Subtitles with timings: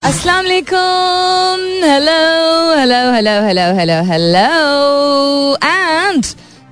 [0.00, 1.58] Assalamu alaikum.
[1.82, 5.56] Hello, hello, hello, hello, hello, hello.
[5.60, 6.24] And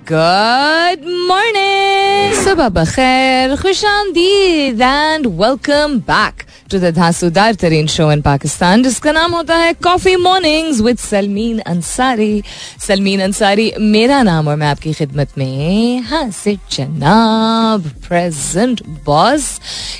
[0.04, 2.30] good morning.
[2.46, 9.12] Subah bakhair, khush आमदीद and welcome back To the धांसूदार तरीन show in Pakistan जिसका
[9.12, 12.42] नाम होता है coffee mornings with Salmeen Ansari
[12.86, 19.48] Salmeen Ansari मेरा नाम और मैं आपकी खिदमत में हासिर जनाब प्रेजेंट बॉस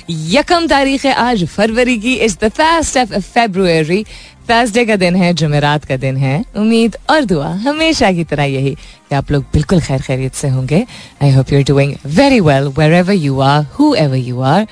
[0.09, 4.03] यकम तारीख है आज फरवरी की। Is the first of February
[4.49, 8.69] Thursday का दिन है, जुमेरात का दिन है। उम्मीद और दुआ हमेशा की तरह यही
[8.71, 10.85] कि आप लोग बिल्कुल खैर खैरियत से होंगे।
[11.23, 14.67] I hope you are doing very well wherever you are whoever you are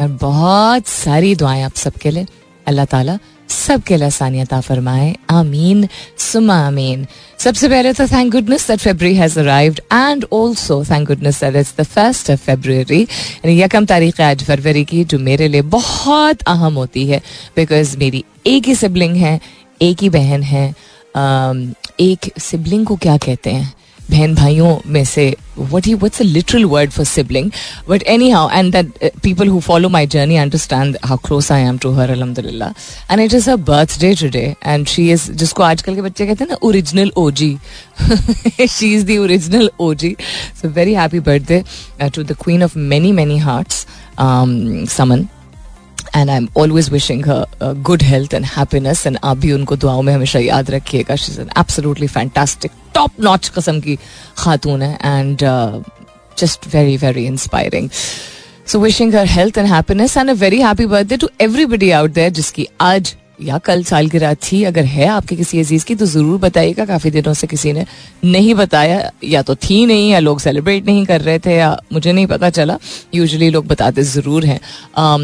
[0.00, 2.26] और बहुत सारी दुआएँ आप सबके लिए।
[2.66, 7.06] अल्लाह ताला सबके लिए आसानियत फरमाए। आमीन। सुमा आमीन।
[7.38, 11.74] सबसे पहले तो thank goodness that February has arrived and also thank goodness that it's
[11.80, 16.74] the first of February यानी यकम तारीख आज फरवरी की जो मेरे लिए बहुत अहम
[16.74, 17.20] होती है।
[17.56, 19.40] बिकॉज़ मेरी एक ही सिबलिंग है,
[19.82, 20.68] एक ही बहन है।
[22.00, 23.72] एक सिबलिंग को क्या कहते हैं?
[24.10, 25.24] बहन भाइयों में से
[25.58, 27.50] what he what's a literal word for sibling
[27.88, 31.92] but anyhow and that people who follow my journey understand how close I am to
[31.94, 32.72] her अलहमदिल्ला
[33.10, 33.56] and it is a
[34.00, 37.56] birthday today and she is जिसको आजकल के बच्चे कहते हैं ना original O G
[38.68, 40.14] she is the original O G
[40.62, 41.62] so very happy birthday
[42.14, 43.86] to the queen of many many hearts
[44.96, 45.26] Saman
[46.16, 47.24] and I am always wishing
[47.84, 51.16] good health and happiness and आप भी उनको दुआओं में हमेशा याद रखिएगा.
[51.16, 53.98] She is an absolutely fantastic top notch कस्म की
[54.38, 55.44] खातून है and
[56.38, 57.88] just very very inspiring
[58.66, 62.30] so wishing her health and happiness and a very happy birthday to everybody out there
[62.40, 66.06] जिसकी आज या कल साल की रात थी अगर है आपके किसी अज़ीज़ की तो
[66.06, 67.84] ज़रूर बताइएगा। काफ़ी दिनों से किसी ने
[68.24, 72.12] नहीं बताया या तो थी नहीं या लोग सेलिब्रेट नहीं कर रहे थे या मुझे
[72.12, 72.78] नहीं पता चला।
[73.14, 74.60] यूजली लोग बताते ज़रूर हैं।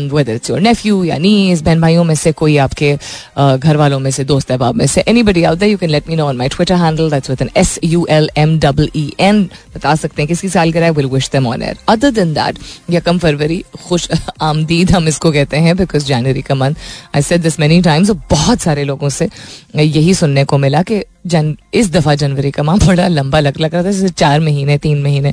[0.08, 3.98] वेदर इट्स योर नेफ्यू या नीस बहन भाइयों में से कोई आपके uh, घर वालों
[3.98, 6.48] में से दोस्त अहबाब में से anybody out you can let me know on my
[6.48, 9.42] Twitter handle that's with N S U L M double E N
[9.74, 12.58] बता सकते हैं किसकी साल कराए will wish them on air other than that
[12.90, 14.08] यकम फरवरी खुश
[14.42, 16.74] आमदीद हम इसको कहते हैं बिकॉज़ जनवरी का month
[17.14, 19.28] I said this many times times बहुत सारे लोगों से
[19.76, 23.74] यही सुनने को मिला कि जन, इस दफ़ा जनवरी का माह बड़ा लंबा लग लग
[23.74, 25.32] रहा था, जैसे चार महीने, तीन महीने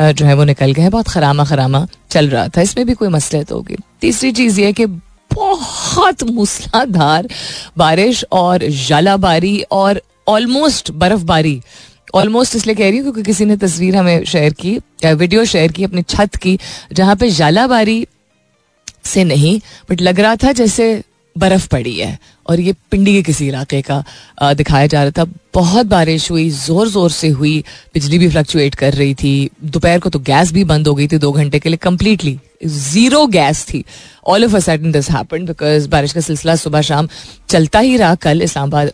[0.00, 3.42] जो है वो निकल गए बहुत खरामा खरामा चल रहा था। इसमें भी कोई मसले
[3.44, 7.28] तो होगी। तीसरी चीज़ ये कि बहुत मूसलाधार
[7.78, 11.60] बारिश और जलाबारी और ऑलमोस्ट बर्फबारी।
[12.14, 15.84] ऑलमोस्ट इसलिए कह रही हूँ क्योंकि किसी ने तस्वीर हमें शेयर की वीडियो शेयर की,
[15.84, 16.58] अपनी छत की,
[16.92, 18.06] जहाँ पे जलाबारी
[19.04, 19.58] से नहीं
[19.90, 21.02] बट लग रहा था जैसे
[21.36, 24.02] बर्फ़ पड़ी है और ये पिंडी के किसी इलाके का
[24.54, 27.58] दिखाया जा रहा था। बहुत बारिश हुई ज़ोर ज़ोर से हुई,
[27.94, 31.18] बिजली भी फ्लक्चुएट कर रही थी। दोपहर को तो गैस भी बंद हो गई थी
[31.18, 33.84] दो घंटे के लिए कम्प्लीटली ज़ीरो गैस थी।
[34.26, 37.08] All of a sudden this happened because बारिश का सिलसिला सुबह शाम
[37.48, 38.92] चलता ही रहा। कल इस्लामाबाद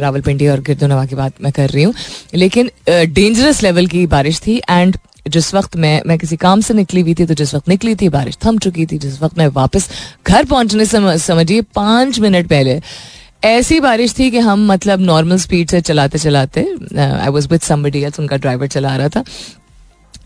[0.00, 1.94] रावलपिंडी और गिरदोनवा की बात मैं कर रही हूँ।
[2.34, 4.96] लेकिन डेंजरस लेवल की बारिश थी एंड
[5.28, 8.08] जिस वक्त मैं मैं किसी काम से निकली हुई थी तो जिस वक्त निकली थी,
[8.08, 9.88] बारिश थम चुकी थी, जिस वक्त मैं वापस
[10.26, 12.80] घर पहुँचने से समझिए, पाँच मिनट पहले,
[13.44, 16.66] ऐसी बारिश थी कि हम मतलब नॉर्मल स्पीड से चलाते चलाते
[17.00, 19.24] I was with somebody else उनका ड्राइवर चला रहा था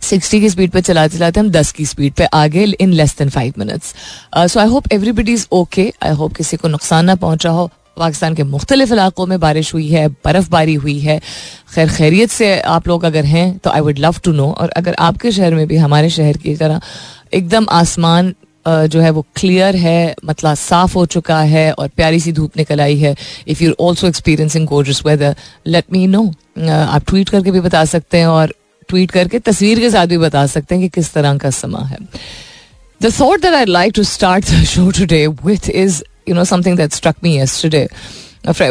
[0.03, 3.29] सिक्सटी की स्पीड पे चलाते चलाते हम दस की स्पीड पे आगे in less than
[3.31, 3.95] five minutes
[4.53, 7.71] so I hope everybody is okay I hope किसी को नुकसान ना पहुँचा हो.
[7.97, 11.19] पाकिस्तान के मुख्तलिफ़ इलाकों में बारिश हुई है, बर्फबारी हुई है।
[11.75, 14.95] खैर, खैरियत से आप लोग अगर हैं तो I would love to know और अगर
[15.01, 16.81] आपके शहर में भी, हमारे शहर की तरह
[17.35, 18.35] एकदम आसमान
[18.67, 22.81] जो है वो क्लियर है मतलब साफ़ हो चुका है और प्यारी सी धूप निकल
[22.81, 23.15] आई है।
[23.49, 25.37] If you also experiencing gorgeous weather
[25.67, 26.23] let me know
[26.61, 28.55] आप ट्वीट करके भी बता सकते हैं और
[28.89, 31.99] ट्वीट करके तस्वीर के साथ भी बता सकते हैं कि किस तरह का समा है।
[33.01, 36.77] The thought that I like to start the show today with is you know something
[36.79, 37.87] that struck me yesterday.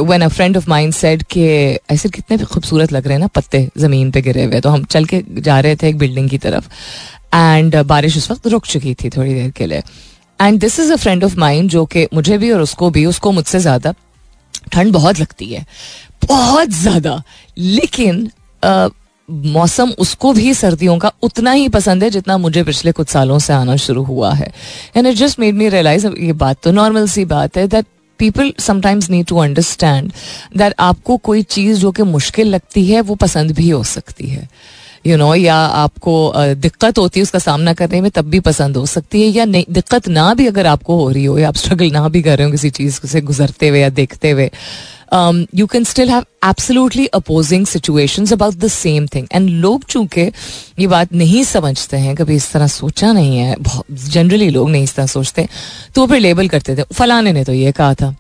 [0.07, 1.43] When a friend of mind said कि
[1.91, 4.59] ऐसे कितने खूबसूरत लग रहे हैं ना पत्ते ज़मीन पे गिरे हुए.
[4.61, 6.69] तो हम चल के जा रहे थे एक बिल्डिंग की तरफ़।
[7.33, 9.83] एंड बारिश उस वक्त रुक चुकी थी थोड़ी देर के लिए।
[10.39, 13.31] And this is a friend of mind जो कि मुझे भी और उसको भी, उसको
[13.31, 13.93] मुझसे ज़्यादा
[14.71, 15.65] ठंड बहुत लगती है।
[16.27, 17.21] बहुत ज़्यादा।
[17.57, 18.29] लेकिन
[19.31, 23.53] मौसम उसको भी सर्दियों का उतना ही पसंद है जितना मुझे पिछले कुछ सालों से
[23.53, 24.51] आना शुरू हुआ है।
[24.97, 27.85] And it just made me realise ये बात तो नॉर्मल सी बात है that
[28.19, 30.11] people sometimes need to understand
[30.57, 34.49] that आपको कोई चीज़ जो कि मुश्किल लगती है वो पसंद भी हो सकती है।
[35.07, 38.39] यू you नो know, या आपको दिक्कत होती है उसका सामना करने में तब भी
[38.39, 41.47] पसंद हो सकती है या नहीं दिक्कत ना भी अगर आपको हो रही हो या
[41.47, 44.49] आप स्ट्रगल ना भी कर रहे हो किसी चीज़ से गुजरते हुए या देखते हुए
[45.11, 49.27] you can still have absolutely opposing situations about the same thing.
[49.35, 50.21] And लोग चूँकि
[50.79, 53.55] ये बात नहीं समझते हैं कभी इस तरह सोचा नहीं है
[53.91, 55.47] जनरली लोग नहीं इस तरह सोचते
[55.95, 58.15] तो वो फिर लेबल करते थे। फलाने ने तो ये कहा था।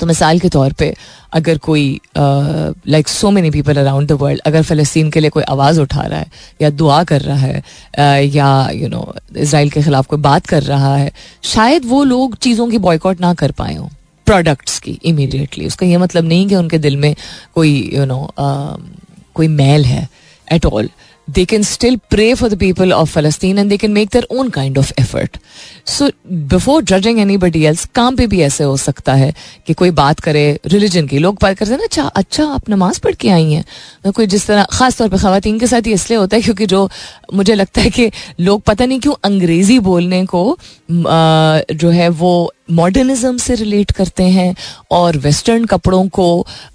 [0.00, 0.94] तो मिसाल के तौर पे
[1.34, 5.80] अगर कोई like so many people around the world अगर फ़लस्तीन के लिए कोई आवाज़
[5.80, 6.30] उठा रहा है
[6.62, 10.62] या दुआ कर रहा है uh, या यू नो इसराइल के ख़िलाफ़ कोई बात कर
[10.62, 11.10] रहा है
[11.44, 13.88] शायद वो लोग चीज़ों की बॉयकॉट ना कर पाए हों।
[14.30, 17.14] प्रोडक्ट्स की इमीडिएटली उसका यह मतलब नहीं कि उनके दिल में
[17.54, 18.98] कोई you you know know, uh,
[19.34, 20.08] कोई मैल है
[20.52, 20.90] at all
[21.30, 24.50] they can still pray for the people of Palestine and they can make their own
[24.50, 25.38] kind of effort.
[25.86, 26.10] So
[26.48, 29.32] before judging anybody else, काम पे भी ऐसे हो सकता है
[29.66, 33.00] कि कोई बात करे रिलीजन की लोग बात करते हैं ना अच्छा अच्छा आप नमाज़
[33.00, 36.18] पढ़ के आई हैं कोई जिस तरह खास तौर पे खातन के साथ ये इसलिए
[36.18, 36.88] होता है क्योंकि जो
[37.34, 38.10] मुझे लगता है कि
[38.40, 40.44] लोग पता नहीं क्यों अंग्रेज़ी बोलने को
[40.90, 42.32] जो है वो
[42.70, 44.54] मॉडर्निज्म से रिलेट करते हैं
[44.90, 46.28] और वेस्टर्न कपड़ों को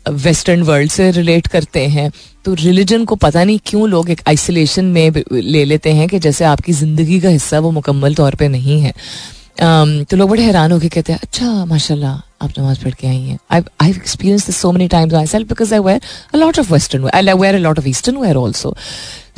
[0.09, 2.09] वेस्टर्न वर्ल्ड से रिलेट करते हैं
[2.45, 6.45] तो रिलीजन को पता नहीं क्यों लोग एक आइसोलेशन में ले लेते हैं कि जैसे
[6.45, 10.71] आपकी ज़िंदगी का हिस्सा वो मुकम्मल तौर पे नहीं है। um, तो लोग बड़े हैरान
[10.71, 14.57] होकर कहते हैं अच्छा माशाल्लाह आप नमाज़ पढ़ के आई हैं। I I experience this
[14.57, 16.01] so many times myself because I wear
[16.33, 18.75] a lot of western wear I wear a lot of eastern wear also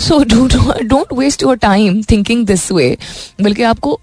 [0.08, 0.54] so don't
[0.84, 2.96] don't waste your time thinking this way
[3.42, 4.00] बल्कि आपको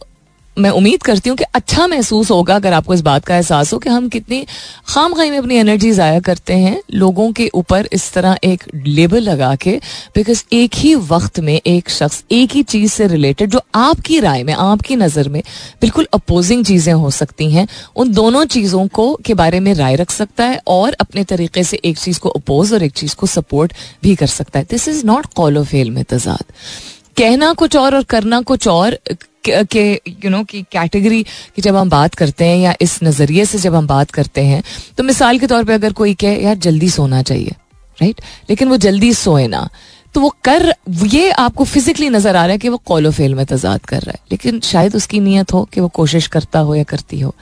[0.56, 3.78] मैं उम्मीद करती हूँ कि अच्छा महसूस होगा अगर आपको इस बात का एहसास हो
[3.78, 4.44] कि हम कितनी
[4.86, 9.22] खाम खाई में अपनी एनर्जी ज़ाया करते हैं, लोगों के ऊपर इस तरह एक लेबल
[9.22, 9.76] लगा के
[10.14, 14.42] बिकॉज़ एक ही वक्त में एक शख्स एक ही चीज़ से रिलेटेड जो आपकी राय
[14.42, 15.42] में, आपकी नज़र में
[15.80, 17.66] बिल्कुल अपोजिंग चीज़ें हो सकती हैं,
[17.96, 21.80] उन दोनों चीज़ों को के बारे में राय रख सकता है और अपने तरीके से
[21.84, 23.72] एक चीज़ को अपोज और एक चीज़ को सपोर्ट
[24.02, 26.44] भी कर सकता है। This is not call fail में तजाद
[27.16, 28.98] कहना कुछ और और करना कुछ और
[29.46, 31.22] के यू नो की कैटेगरी
[31.56, 34.62] की जब हम बात करते हैं या इस नज़रिए से जब हम बात करते हैं
[34.98, 37.54] तो मिसाल के तौर पे अगर कोई कहे, यार, जल्दी सोना चाहिए
[37.98, 38.20] राइट
[38.50, 39.68] लेकिन वो जल्दी सोए ना
[40.14, 43.86] तो वो कर, ये आपको फिजिकली नज़र आ रहा है कि वो कॉलोफेल में तजाद
[43.86, 47.20] कर रहा है। लेकिन शायद उसकी नीयत हो कि वो कोशिश करता हो या करती
[47.20, 47.34] हो।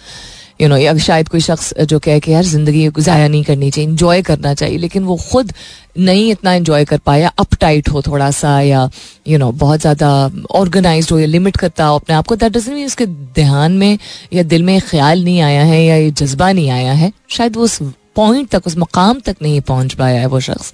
[0.62, 3.88] यू नो या शायद कोई शख्स जो कहे कि यार, ज़िंदगी ज़ाया नहीं करनी चाहिए
[3.90, 5.52] इंजॉय करना चाहिए, लेकिन वो खुद
[5.98, 8.88] नहीं इतना इंजॉय कर पाया अप टाइट हो थोड़ा सा या
[9.28, 10.10] यू नो बहुत ज़्यादा
[10.54, 13.98] ऑर्गेनाइज हो या लिमिट करता हो अपने आप को दैट डजन मीन उसके ध्यान में
[14.32, 17.64] या दिल में ख्याल नहीं आया है या ये जज्बा नहीं आया है। शायद वो
[17.64, 17.78] उस
[18.16, 20.72] पॉइंट तक, उस मकाम तक नहीं पहुँच पाया है वो शख्स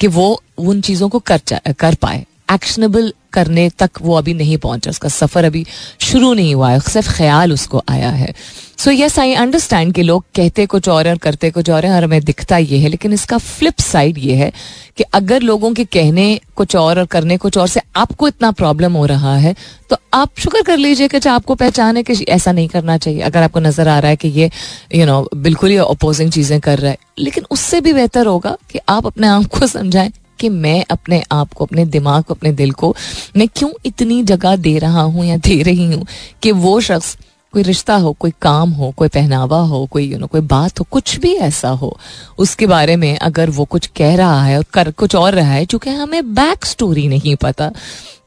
[0.00, 1.40] कि वो उन चीज़ों को कर
[1.72, 5.64] कर पाए। एक्शनेबल करने तक वो अभी नहीं पहुँचा, उसका सफ़र अभी
[6.00, 8.32] शुरू नहीं हुआ है, सिर्फ़ ख्याल उसको आया है।
[8.78, 12.04] सो यस आई अंडरस्टैंड कि लोग कहते कुछ और और करते कुछ और है और
[12.04, 14.52] हमें दिखता ये है, लेकिन इसका फ्लिप साइड ये है
[14.96, 18.92] कि अगर लोगों के कहने कुछ और और करने कुछ और से आपको इतना प्रॉब्लम
[18.92, 19.54] हो रहा है
[19.90, 23.42] तो आप शुक्र कर लीजिए कि आपको पहचान है कि ऐसा नहीं करना चाहिए। अगर
[23.42, 24.50] आपको नज़र आ रहा है कि ये
[24.94, 28.78] यू नो बिल्कुल ही अपोजिंग चीज़ें कर रहा है, लेकिन उससे भी बेहतर होगा कि
[28.88, 32.72] आप अपने आप को समझाएँ। कि मैं अपने आप को, अपने दिमाग को, अपने दिल
[32.72, 32.94] को,
[33.36, 36.06] मैं क्यों इतनी जगह दे रहा हूँ या दे रही हूँ
[36.42, 37.16] कि वो शख्स
[37.54, 40.86] कोई रिश्ता हो, कोई काम हो, कोई पहनावा हो, कोई यू नो कोई बात हो,
[40.90, 41.96] कुछ भी ऐसा हो,
[42.38, 45.64] उसके बारे में अगर वो कुछ कह रहा है और कर, कुछ और रहा है,
[45.64, 47.70] चूँकि हमें बैक स्टोरी नहीं पता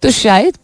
[0.02, 0.58] तो शायद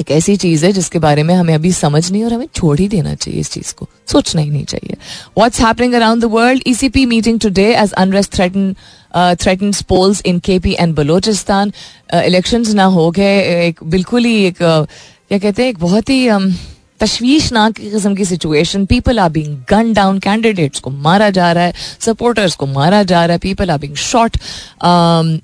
[0.00, 2.88] एक ऐसी चीज़ है जिसके बारे में हमें अभी समझ नहीं और हमें छोड़ ही
[2.88, 4.96] देना चाहिए इस चीज़ को। सोचना ही नहीं चाहिए।
[5.38, 8.74] What's happening around the world ECP meeting today as unrest threaten
[9.16, 11.72] threaten polls in K P and Balochistan
[12.14, 14.90] election ना हो गए एक बिल्कुल ही एक uh,
[15.28, 16.52] क्या कहते हैं एक बहुत ही um,
[17.00, 21.74] तशवीशनाक किस्म की situation people are being gun down candidates को मारा जा रहा है
[22.00, 24.36] सपोर्टर्स को मारा जा रहा है people are being shot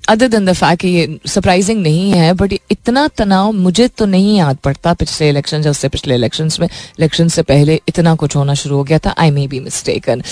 [0.09, 4.57] other than the fact ये सरप्राइजिंग नहीं है बट इतना तनाव मुझे तो नहीं याद
[4.63, 8.77] पड़ता पिछले इलेक्शन या उससे पिछले इलेक्शन में। इलेक्शन से पहले इतना कुछ होना शुरू
[8.77, 10.23] हो गया था I may be mistaken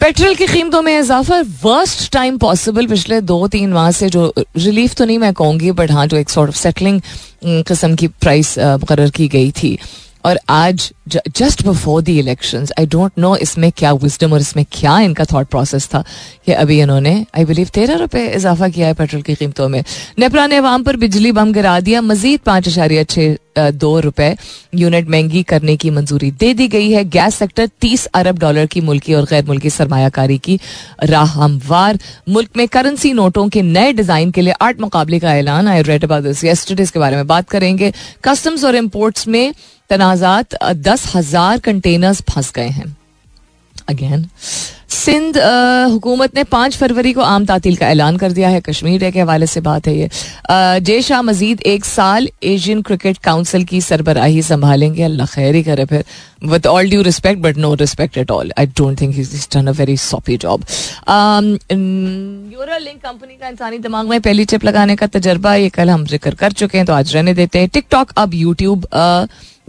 [0.00, 4.94] petrol की कीमतों में इजाफा वर्स्ट टाइम पॉसिबल पिछले दो तीन माह से, जो रिलीफ
[4.94, 7.00] तो नहीं मैं कहूँगी बट हाँ जो एक सॉर्ट ऑफ़ सेटलिंग
[7.44, 9.78] किस्म की प्राइस मुकर की गई थी।
[10.26, 14.98] और आज just before the election I don't know इसमें क्या विजडम और इसमें क्या
[15.00, 16.02] इनका थॉट प्रोसेस था
[16.46, 19.82] कि अभी इन्होंने आई बिलीव तेरह रुपए इजाफा किया है पेट्रोल की कीमतों में।
[20.18, 24.34] नेपरा ने अवाम पर बिजली बम गिरा दिया, मजीद पाँच अशारिया छः दो रुपए
[24.74, 28.80] यूनिट महँगी करने की मंजूरी दे दी गई है। गैस सेक्टर तीस अरब डॉलर की
[28.80, 30.58] मुल्की और गैर मुल्की सरमायाकारी की
[31.04, 35.68] राह हमवार। मुल्क में करेंसी नोटों के नए डिज़ाइन के लिए आठ मुकाबले का ऐलान
[35.68, 37.92] आई रेड अबाउट दिस के बारे में बात करेंगे।
[38.24, 39.52] कस्टम्स और इम्पोर्ट्स में
[39.90, 42.96] तनाजात दस हज़ार कंटेनर्स फंस गए हैं।
[43.88, 44.24] अगेन
[44.90, 45.36] सिंध
[45.90, 49.20] हुकूमत ने पाँच फरवरी को आम तातील का ऐलान कर दिया है। कश्मीर डे के
[49.20, 50.08] हवाले से बात है ये।
[50.80, 55.84] जय शाह मजीद एक साल एशियन क्रिकेट काउंसिल की सरबराही संभालेंगे। अल्लाह खैर ही करे
[55.84, 56.04] फिर।
[56.44, 59.16] With all due respect but no respect at all I don't think
[59.54, 60.64] done a very soppy job
[62.78, 66.34] Neuralink company का इंसानी दिमाग में पहली चिप लगाने का तजर्बा, ये कल हम ज़िक्र
[66.34, 68.86] कर चुके हैं तो आज रहने देते हैं। टिकटॉक अब यूट्यूब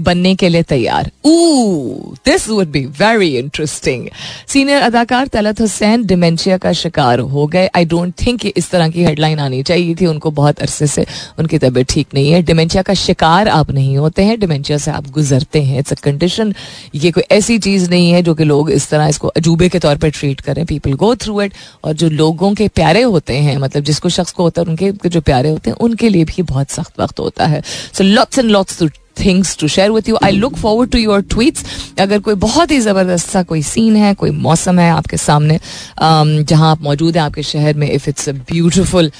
[0.01, 4.07] बनने के लिए तैयार। This would be very interesting
[4.47, 9.03] senior अदाकार तलत हुसैन डिमेंशिया का शिकार हो गए आई डोंट थिंक इस तरह की
[9.03, 11.05] हेडलाइन आनी चाहिए थी उनको बहुत अरसे से
[11.39, 15.09] उनकी तबीयत ठीक नहीं है डिमेंशिया का शिकार आप नहीं होते हैं डिमेंशिया से आप
[15.11, 16.53] गुजरते हैं इट्स अ कंडीशन
[16.95, 19.97] ये कोई ऐसी चीज़ नहीं है जो कि लोग इस तरह इसको अजूबे के तौर
[19.97, 23.83] पर ट्रीट करें पीपल गो थ्रू इट और जो लोगों के प्यारे होते हैं मतलब
[23.83, 26.99] जिसको शख्स को होता है उनके जो प्यारे होते हैं उनके लिए भी बहुत सख्त
[26.99, 27.61] वक्त होता है
[27.93, 28.81] so lots and lots
[29.19, 31.65] things to share with you I look forward to your tweets
[31.99, 36.43] अगर कोई बहुत ही ज़बरदस्त सा कोई सीन है कोई मौसम है आपके सामने um,
[36.43, 39.11] जहाँ आप मौजूद हैं आपके शहर में if it's a beautiful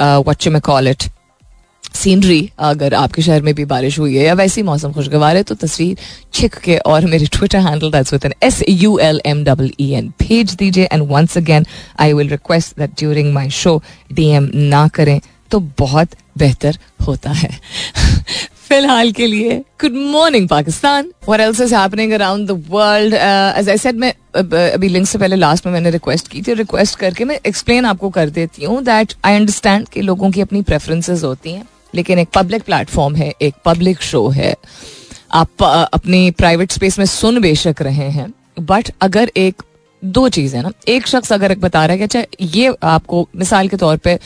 [0.00, 1.10] what may call it
[1.94, 5.54] scenery अगर आपके शहर में भी बारिश हुई है या वैसी मौसम खुशगवार है तो
[5.54, 5.96] तस्वीर
[6.34, 9.90] छिक के और मेरे Twitter handle that's with N S U L M double E
[9.94, 11.66] N भेज दीजिए। And once again
[12.00, 13.80] I will request that during my show
[14.12, 17.50] D M ना करें तो बहुत बेहतर होता है।
[18.72, 21.10] फ़िलहाल के लिए good morning Pakistan.
[21.26, 24.12] What else is happening around the world as I said मैं
[24.74, 28.10] अभी लिंक से पहले लास्ट में मैंने रिक्वेस्ट की थी रिक्वेस्ट करके मैं एक्सप्लेन आपको
[28.10, 32.28] कर देती हूँ दैट आई अंडरस्टैंड कि लोगों की अपनी प्रेफरेंसेस होती हैं, लेकिन एक
[32.34, 34.54] पब्लिक प्लेटफॉर्म है, एक पब्लिक शो है।
[35.34, 39.62] आप अपनी प्राइवेट स्पेस में सुन बेशक रहे हैं बट अगर एक,
[40.02, 43.68] दो चीज़ ना। एक शख्स अगर एक बता रहा है कि अच्छा ये आपको, मिसाल
[43.68, 44.18] के तौर पे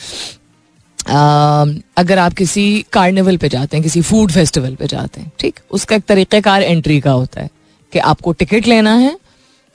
[1.07, 5.59] अगर आप किसी कार्निवल पे जाते हैं, किसी फ़ूड फेस्टिवल पे जाते हैं, ठीक?
[5.71, 7.49] उसका एक तरीक़ेकार एंट्री का होता है
[7.93, 9.17] कि आपको टिकट लेना है,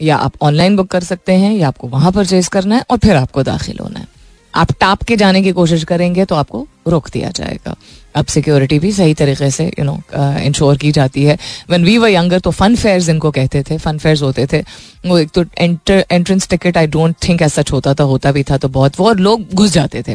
[0.01, 3.17] या आप ऑनलाइन बुक कर सकते हैं, या आपको वहाँ परचेज करना है, और फिर
[3.17, 4.07] आपको दाखिल होना है।
[4.55, 7.75] आप टाप के जाने की कोशिश करेंगे तो आपको रोक दिया जाएगा।
[8.15, 11.37] अब सिक्योरिटी भी सही तरीके से यू नो इंश्योर की जाती है।
[11.71, 14.61] वन वी व यंगर तो फन फेयर्स इनको कहते थे फन फेयर्स होते थे,
[15.07, 18.69] वो एक तो entrance ticket I don't think ऐसा होता था, होता भी था तो
[18.69, 20.15] बहुत, वो और लोग घुस जाते थे।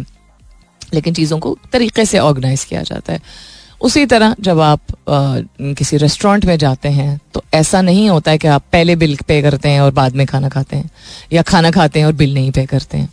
[0.94, 3.22] लेकिन चीज़ों को तरीके से ऑर्गेनाइज किया जाता है।
[3.82, 4.79] उसी तरह जब आप
[5.10, 5.39] आ,
[5.74, 9.41] किसी रेस्टोरेंट में जाते हैं तो ऐसा नहीं होता है कि आप पहले बिल पे
[9.41, 10.89] करते हैं और बाद में खाना खाते हैं
[11.34, 13.10] या खाना खाते हैं और बिल नहीं पे करते हैं।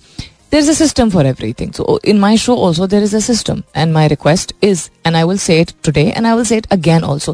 [0.53, 3.63] There is a system for everything so in my show also there is a system
[3.77, 6.67] and my request is and I will say it today and I will say it
[6.73, 7.33] again also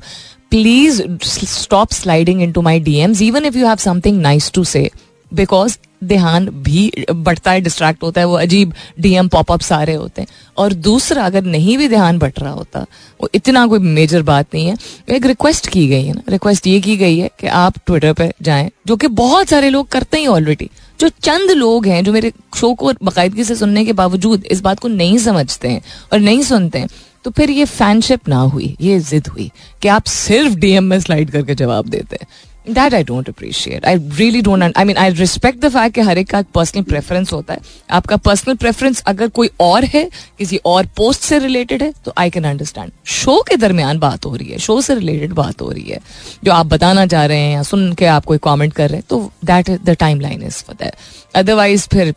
[0.51, 4.91] please stop sliding into my D Ms even if you have something nice to say
[5.33, 10.29] because ध्यान भी बढ़ता है distract होता है, वो अजीब DM popup सारे होते हैं।
[10.57, 12.85] और दूसरा, अगर नहीं भी ध्यान बढ़ रहा होता,
[13.21, 14.77] वो इतना कोई मेजर बात नहीं है।
[15.09, 18.33] एक रिक्वेस्ट की गई है ना रिक्वेस्ट ये की गई है कि आप ट्विटर पे
[18.43, 20.71] जाएँ, जो कि बहुत सारे लोग करते ही ऑलरेडी
[21.01, 24.79] जो चंद लोग हैं, जो मेरे शो को बाकायदगी से सुनने के बावजूद इस बात
[24.79, 25.83] को नहीं समझते हैं
[26.13, 26.89] और नहीं सुनते हैं
[27.25, 29.51] तो फिर ये फैनशिप ना हुई, ये जिद हुई
[29.83, 32.27] कि आप सिर्फ़ डीएम में स्लाइड करके जवाब देते हैं।
[32.67, 36.19] That I don't appreciate I really don't I mean I respect the fact कि हर
[36.19, 40.87] एक का पर्सनल प्रेफरेंस होता है। आपका पर्सनल प्रेफरेंस अगर कोई और है, किसी और
[40.97, 44.59] पोस्ट से रिलेटेड है तो आई कैन अंडरस्टैंड शो के दरमियान बात हो रही है
[44.59, 46.01] शो से रिलेटेड बात हो रही है।
[46.45, 49.05] जो आप बताना चाह रहे हैं या सुन के आप कोई कॉमेंट कर रहे हैं
[49.09, 50.95] तो that is the timeline is for that
[51.35, 52.15] otherwise फिर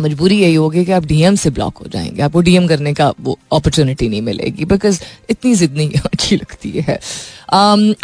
[0.00, 3.38] मजबूरी यही होगी कि आप डीएम से ब्लॉक हो जाएँगे। आपको डीएम करने का वो
[3.52, 7.00] अपॉर्चुनिटी नहीं मिलेगी बिकॉज़ इतनी जिद नहीं अच्छी लगती है।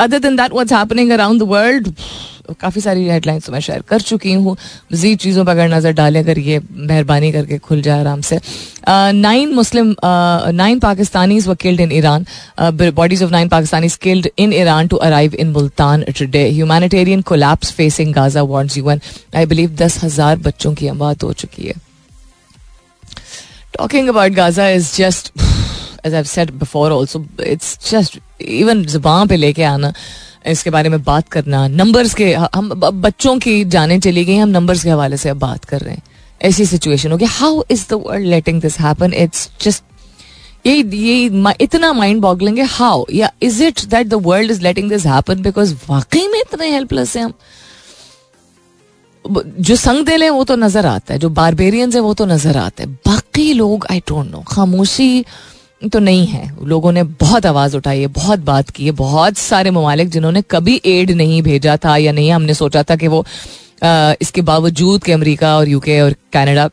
[0.00, 1.92] Other than that what's happening around the world
[2.52, 4.56] काफ़ी सारी हेडलाइंस तो मैं शेयर कर चुकी हूँ।
[4.92, 8.38] मजीद चीज़ों पर अगर नज़र डालें, अगर ये मेहरबानी करके खुल जाए आराम से।
[8.88, 12.26] Nine Muslim nine Pakistani were killed in Iran
[12.60, 18.12] bodies of nine Pakistani killed in Iran to arrive in Multan today humanitarian collapse facing
[18.14, 19.00] Gaza warns UN
[19.36, 21.74] I believe दस हज़ार बच्चों की अमवात हो चुकी है।
[23.78, 25.32] Talking about Gaza is just
[26.06, 29.92] as I said before also it's just even जबान पे लेके आना
[30.44, 34.82] इसके बारे में बात करना। नंबर्स के, हम बच्चों की जाने चली गई, हम नंबर्स
[34.84, 36.02] के हवाले से अब बात कर रहे हैं।
[36.40, 39.82] ऐसी सिचुएशन हो गई how is the world letting this happen it's just
[40.66, 41.24] ये ये
[41.60, 45.42] इतना माइंड बॉगलिंग है। हाउ या is it that the world is letting this happen
[45.42, 47.34] because वाकई में इतने हेल्पलेस है हम।
[49.24, 52.56] जो संग दिल है, वो तो नज़र आता है। जो बारबेरियंस है, वो तो नज़र
[52.56, 55.24] आता है। बाकी लोग आई डोंट नो खामोशी
[55.82, 59.70] तो नहीं है। लोगों ने बहुत आवाज़ उठाई है बहुत बात की है बहुत सारे
[59.70, 63.20] ममालिक जिन्होंने कभी एड नहीं भेजा था या नहीं हमने सोचा था कि वो
[63.84, 66.68] आ, इसके बावजूद कि अमेरिका और यूके और कनाडा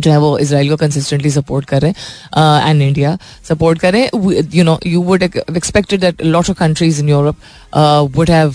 [0.00, 3.16] जो है वो इसराइल को कंसिस्टेंटली सपोर्ट कर रहे हैं एंड इंडिया
[3.48, 8.16] सपोर्ट कर रहे हैं you know you would expected that lot of countries in Europe
[8.16, 8.54] would have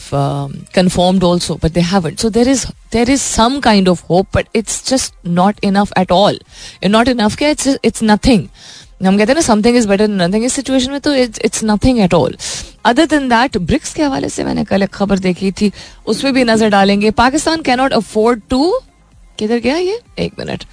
[0.75, 4.48] confirmed also but they haven't so there is there is some kind of hope but
[4.55, 6.39] it's just not enough at all
[6.88, 8.48] not enough के it's it's nothing
[9.01, 12.13] हम कहते हैं ना something is better nothing इस situation में तो it's nothing at
[12.13, 12.35] all
[12.85, 15.71] other than that BRICS के हवाले से मैंने कल एक खबर देखी थी
[16.07, 18.71] उसमें भी नज़र डालेंगे। पाकिस्तान कैनॉट अफोर्ड टू
[19.39, 19.99] किधर गया ये?
[20.19, 20.63] एक minute.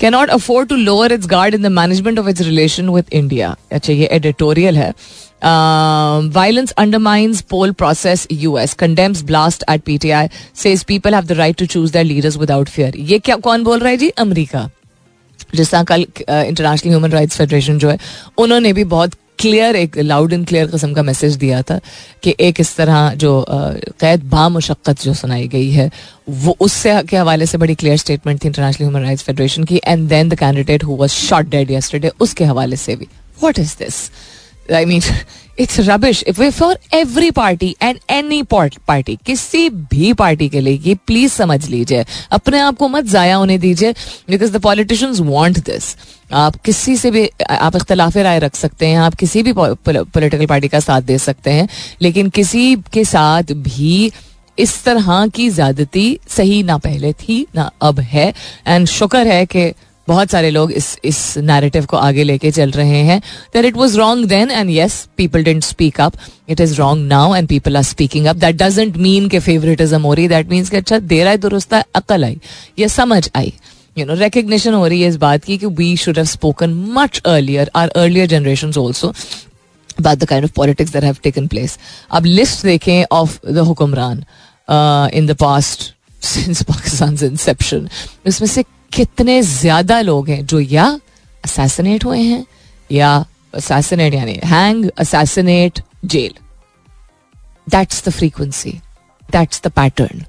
[0.00, 3.92] Cannot afford to lower its guard in the management of its relation with India अच्छा
[3.92, 4.92] ये एडिटोरियल है।
[6.34, 10.22] Violence undermines poll process US condemns blast at PTI
[10.62, 12.90] says people have the right to choose their leaders without fear.
[12.96, 14.08] ये क्या, कौन बोल रहा है जी?
[14.18, 14.68] America.
[15.54, 17.98] जिस तरह कल इंटरनेशनल ह्यूमन राइट्स फेडरेशन जो है,
[18.38, 21.78] उन्होंने भी बहुत क्लियर एक लाउड एंड क्लियर किस्म का मैसेज दिया था
[22.22, 25.90] कि एक इस तरह जो कैद बामशक्क़त जो सुनाई गई है,
[26.28, 30.08] वो उससे के हवाले से बड़ी क्लियर स्टेटमेंट थी इंटरनेशनल ह्यूमन राइट्स फेडरेशन की and
[30.08, 33.06] then the candidate who was shot dead yesterday उसके हवाले से भी।
[33.40, 33.94] What is this
[34.72, 35.02] I mean
[35.58, 40.94] it's rubbish if for every party and any party किसी भी पार्टी के लिए ये
[41.06, 43.92] प्लीज़ समझ लीजिए। अपने आप को मत जाया होने दीजिए
[44.30, 45.96] because the politicians want this
[46.32, 50.68] आप किसी से भी, आप इख्तलाफ राय रख सकते हैं, आप किसी भी पॉलिटिकल पार्टी
[50.68, 51.68] का साथ दे सकते हैं,
[52.02, 54.10] लेकिन किसी के साथ भी
[54.58, 58.32] इस तरह की ज्यादती सही ना पहले थी, ना अब है।
[58.66, 59.72] एंड शुक्र है कि
[60.08, 63.20] बहुत सारे लोग इस इस नैरेटिव को आगे लेके चल रहे हैं।
[63.54, 66.14] That it was wrong then and yes people didn't speak up
[66.48, 70.14] it is wrong now and people are speaking up that doesn't mean के फेवरेटिज्म हो
[70.14, 72.38] रही दैट मीन्स कि अच्छा देर आए, दुरुस्त अकल आई,
[72.78, 73.52] या समझ आई।
[73.98, 77.20] यू नो रिकग्निशन हो रही है इस बात की कि we should have spoken much
[77.26, 79.12] earlier or earlier generation also
[80.00, 81.72] about the kind of politics that have taken place.
[82.10, 84.22] अब लिस्ट देखें ऑफ़ द हुक्मरान
[85.18, 85.82] in the past
[86.24, 87.88] since Pakistan inception
[88.26, 90.84] उसमें से कितने ज़्यादा लोग हैं जो या
[91.44, 92.44] असैसिनेट हुए हैं,
[92.92, 96.34] या असैसिनेट यानी hang assassinate jail
[97.66, 98.70] that's the frequency
[99.28, 100.24] that's the pattern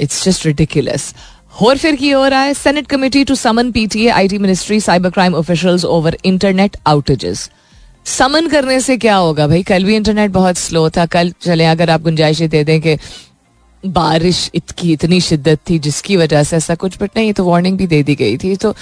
[0.00, 1.14] it's just ridiculous
[1.60, 5.34] और फिर की हो रहा है senate committee to summon PTA IT ministry cyber crime
[5.34, 7.50] officials over internet outages
[8.06, 9.62] summon करने से क्या होगा भाई?
[9.62, 12.96] कल भी इंटरनेट बहुत स्लो था। कल चले, अगर आप गुंजाइशें दे दें कि
[13.84, 17.86] बारिश इतकी, इतनी शिद्दत थी जिसकी वजह से ऐसा कुछ बट नहीं तो वार्निंग भी
[17.86, 18.74] दे दी गई थी। तो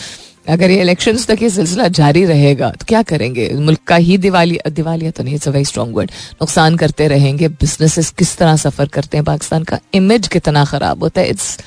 [0.48, 3.48] अगर ये इलेक्शन तक ये सिलसिला जारी रहेगा तो क्या करेंगे?
[3.54, 6.10] मुल्क का ही दिवाली दिवालिया तो नहीं it's a very strong word
[6.42, 9.24] नुकसान करते रहेंगे बिजनेसेस किस तरह सफ़र करते हैं?
[9.24, 11.28] पाकिस्तान का इमेज कितना खराब होता है?
[11.28, 11.58] It's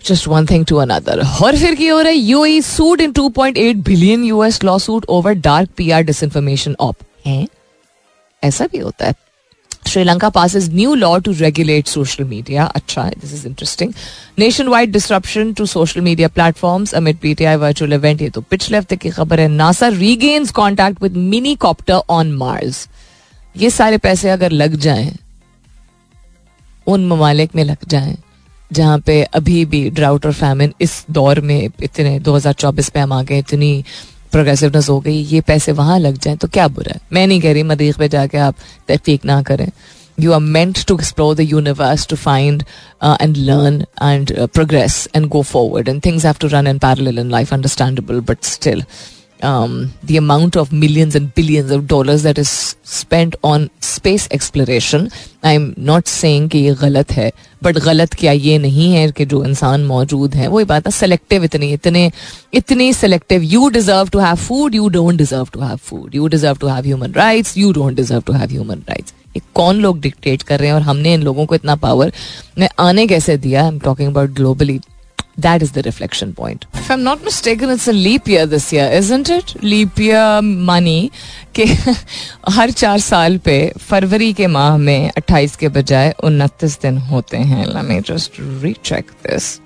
[0.00, 3.84] just one thing to another और फिर की हो रहा है UAE suit in 2.8
[3.84, 6.96] billion US law suit over dark PR disinformation op
[8.42, 9.14] ऐसा भी होता है।
[9.88, 13.92] Sri Lanka passes is new law to regulate social media अच्छा this is interesting
[14.68, 19.10] nationwide disruption to social media platform amid P virtual event ये तो पिछले हफ़्ते की
[19.10, 22.86] खबर है NASA regains contact with mini copter on Mars
[23.56, 25.12] ये सारे पैसे अगर लग जाए
[26.86, 28.16] उन ममालिक में लग जाए
[28.70, 33.22] जहाँ पे अभी भी ड्राउट और फैमिन इस दौर में इतने 2024 पे हम आ
[33.22, 33.84] गए इतनी
[34.34, 37.00] प्रोग्रेसिवनेस हो गई, ये पैसे वहाँ लग जाए तो क्या बुरा है?
[37.12, 38.54] मैं नहीं कह रही मरीख पे जाके आप
[38.88, 39.68] तहकीक ना करें।
[40.18, 42.62] You are meant to explore the universe to find
[43.02, 47.30] and learn and progress and go forward and things have to run and parallel in
[47.30, 48.84] life understandable but still
[50.10, 52.50] the amount of millions and billions of dollars that is
[52.84, 55.08] spent on space exploration,
[55.42, 57.30] I'm not saying कि ये गलत है
[57.62, 61.44] but गलत क्या ये नहीं है कि जो इंसान मौजूद है, वही बात है सेलेक्टिव
[61.44, 62.10] इतनी, इतने,
[62.54, 66.56] इतनी selective you deserve to have food you don't deserve to have food you deserve
[66.60, 70.42] to have human rights you don't deserve to have human rights ये कौन लोग डिक्टेट
[70.42, 72.12] कर रहे हैं और हमने इन लोगों को इतना पावर
[72.78, 73.62] आने कैसे दिया?
[73.62, 74.80] I am talking about globally
[75.37, 76.65] that is the reflection point.
[76.75, 79.55] If I'm not mistaken, it's a leap year this year, isn't it?
[79.63, 81.11] Leap year money
[81.55, 81.65] के
[82.55, 87.65] हर चार साल पे फरवरी के माह में 28 के बजाय उनतीस दिन होते हैं
[87.67, 89.59] Let me just recheck this.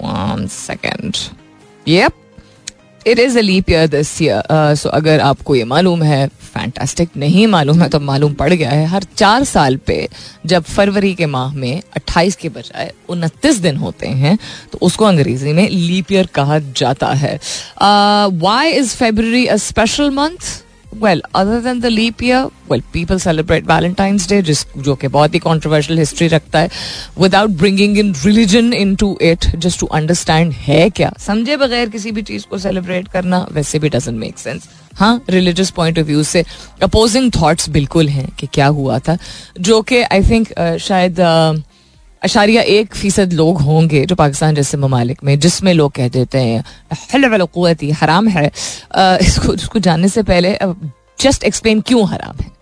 [0.00, 1.30] One second.
[1.86, 2.14] Yep.
[3.07, 7.45] It is a leap year this year so अगर आपको ये मालूम है फैंटास्टिक नहीं
[7.47, 10.07] मालूम है तो मालूम पड़ गया है। हर चार साल पे
[10.45, 14.37] जब फरवरी के माह में 28 के बजाय उनतीस दिन होते हैं
[14.71, 17.39] तो उसको अंग्रेज़ी में लीप ईयर कहा जाता है।
[18.41, 20.53] Why is February a special month
[21.03, 25.33] well other than the leap year well people celebrate Valentine's Day जिस जो कि बहुत
[25.33, 26.69] ही कॉन्ट्रोवर्शियल हिस्ट्री रखता है
[27.19, 31.13] without bringing in religion into it just to understand है क्या?
[31.19, 35.69] समझे बगैर किसी भी चीज़ को सेलिब्रेट करना वैसे भी डजेंट मेक सेंस हाँ रिलीजियस
[35.71, 36.43] पॉइंट ऑफ़ व्यू से
[36.83, 39.17] अपोजिंग थाट्स बिल्कुल हैं कि क्या हुआ था
[39.59, 41.61] जो कि आई थिंक शायद uh,
[42.25, 46.63] अशारिया एक फ़ीसद लोग होंगे जो पाकिस्तान जैसे ममालिक में, जिसमें लोग कह देते हैं
[47.47, 48.51] कुत हराम है।
[49.21, 50.57] इसको इसको जानने से पहले
[51.21, 52.53] जस्ट एक्सप्लेन क्यों हराम है?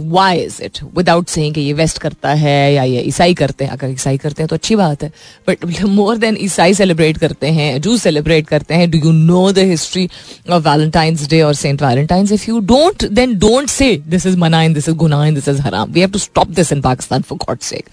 [0.00, 3.90] Why is it without saying ये वेस्ट करता है या ये ईसाई करते हैं। अगर
[3.90, 5.10] ईसाई करते हैं तो अच्छी बात है।
[5.48, 9.58] बट मोर देन ईसाई सेलिब्रेट करते हैं जू सेलिब्रेट करते हैं do you know the
[9.68, 10.08] history
[10.50, 14.74] of Valentine's Day और Saint Valentine's if you don't then don't say this is मनाइन
[14.74, 17.58] this is गुनाइन दिस इज़ हराम we have to stop this in Pakistan for God
[17.62, 17.88] sake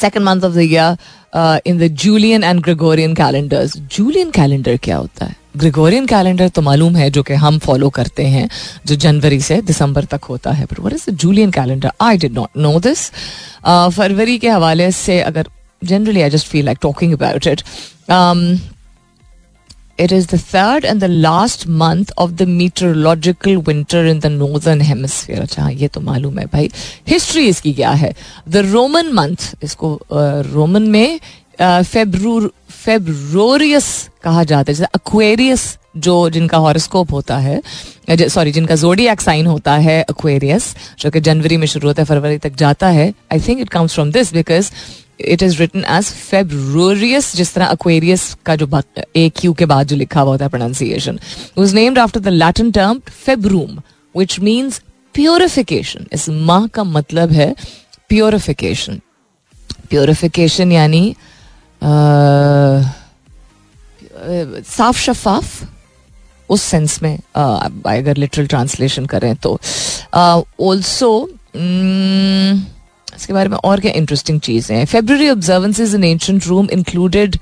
[0.00, 5.26] second month of the year in the Julian and Gregorian calendars Julian calendar क्या होता
[5.26, 5.36] है?
[5.56, 8.48] Gregorian calendar तो मालूम है जो कि हम फॉलो करते हैं,
[8.86, 12.78] जो जनवरी से दिसंबर तक होता है। पर is Julian calendar I did not know
[12.80, 13.10] this
[13.96, 15.48] फरवरी के हवाले से अगर
[15.82, 17.62] generally I just feel like talking about it
[19.98, 24.80] It is the third and the last month of the meteorological winter in the northern
[24.88, 25.40] hemisphere.
[25.42, 26.70] अच्छा ये तो मालूम है भाई।
[27.08, 28.14] हिस्ट्री इसकी क्या है?
[28.48, 31.20] द रोमन मंथ इसको रोमन uh, में
[32.84, 33.86] फेब्रोरियस
[34.22, 37.60] कहा जाता है। जैसे अक्वेरियस जो जिनका हॉरोस्कोप होता है
[38.10, 42.38] सॉरी जिनका जोडियक साइन होता है अक्वेरियस जो कि जनवरी में शुरू होता है फरवरी
[42.38, 44.70] तक जाता है। I think it comes from this because
[45.20, 48.82] it is written as Februarius जिस तरह अक्वेरियस का जो
[49.16, 51.18] ए क्यू के बाद जो लिखा हुआ होता है pronunciation
[51.58, 53.80] was named after the Latin term februum
[54.16, 54.80] which means
[55.14, 57.54] purification इस माह का मतलब है
[58.08, 59.00] प्योरिफिकेशन
[59.90, 61.16] प्योरिफिकेशन यानी
[64.66, 65.44] साफ़ शफाफ,
[66.48, 69.58] उस सेंस में अगर लिटरल ट्रांसलेशन करें तो।
[70.60, 71.10] ऑल्सो
[73.16, 77.38] इसके बारे में और क्या इंटरेस्टिंग चीज़ें हैं। February observances in ancient Rome included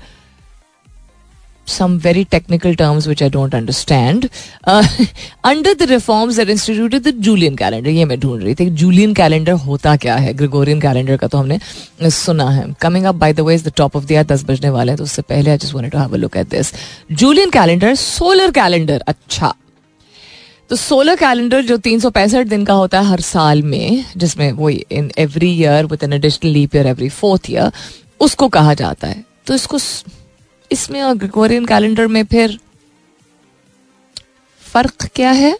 [1.67, 4.29] some very technical terms which I don't understand.
[4.63, 4.83] Uh,
[5.43, 9.51] under the reforms that instituted the Julian calendar, ये मैं ढूंढ रही थी जूलियन कैलेंडर
[9.51, 10.33] होता क्या है?
[10.33, 11.59] ग्रेगोरियन कैलेंडर का तो हमने
[12.09, 14.91] सुना है। Coming up by the way is the top of the दस बजने वाले
[14.91, 16.73] हैं तो उससे पहले I just wanted to have a look at this
[17.11, 19.53] Julian calendar solar calendar अच्छा।
[20.69, 24.51] तो सोलर कैलेंडर जो तीन सौ पैंसठ दिन का होता है हर साल में जिसमें
[24.51, 27.71] वो in every year with an additional leap year every fourth year
[28.19, 29.77] उसको कहा जाता है। तो इसको
[30.71, 32.59] इसमें और ग्रिगोरियन कैलेंडर में फिर
[34.61, 35.57] फ़र्क क्या है?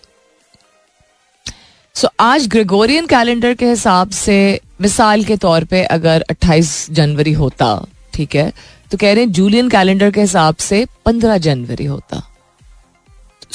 [1.95, 7.33] सो so, आज ग्रेगोरियन कैलेंडर के हिसाब से मिसाल के तौर पे अगर 28 जनवरी
[7.33, 7.67] होता
[8.13, 8.51] ठीक है
[8.91, 12.21] तो कह रहे हैं जूलियन कैलेंडर के हिसाब से 15 जनवरी होता।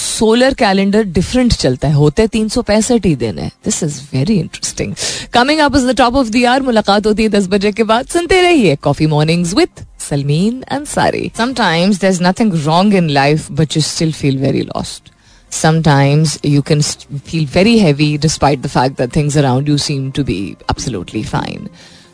[0.00, 4.38] सोलर कैलेंडर डिफरेंट चलता है। होते तीन सौ पैंसठ ही दिन है। This is very
[4.40, 4.94] interesting
[5.34, 8.06] coming up is the top of the year मुलाकात होती है दस बजे के बाद।
[8.06, 13.76] सुनते रहिए coffee mornings with Salmeen Ansari sometimes there is nothing wrong in life but
[13.76, 15.10] you still feel very lost
[15.52, 16.82] sometimes you can
[17.28, 21.68] feel very heavy despite the fact that things around you seem to be absolutely fine.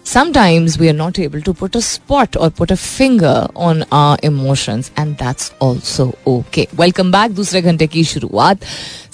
[0.06, 4.18] Sometimes we are not able to put a spot or put a finger on our
[4.22, 6.66] emotions, and that's also okay.
[6.82, 7.30] Welcome back.
[7.40, 8.64] दूसरे घंटे की शुरुआत.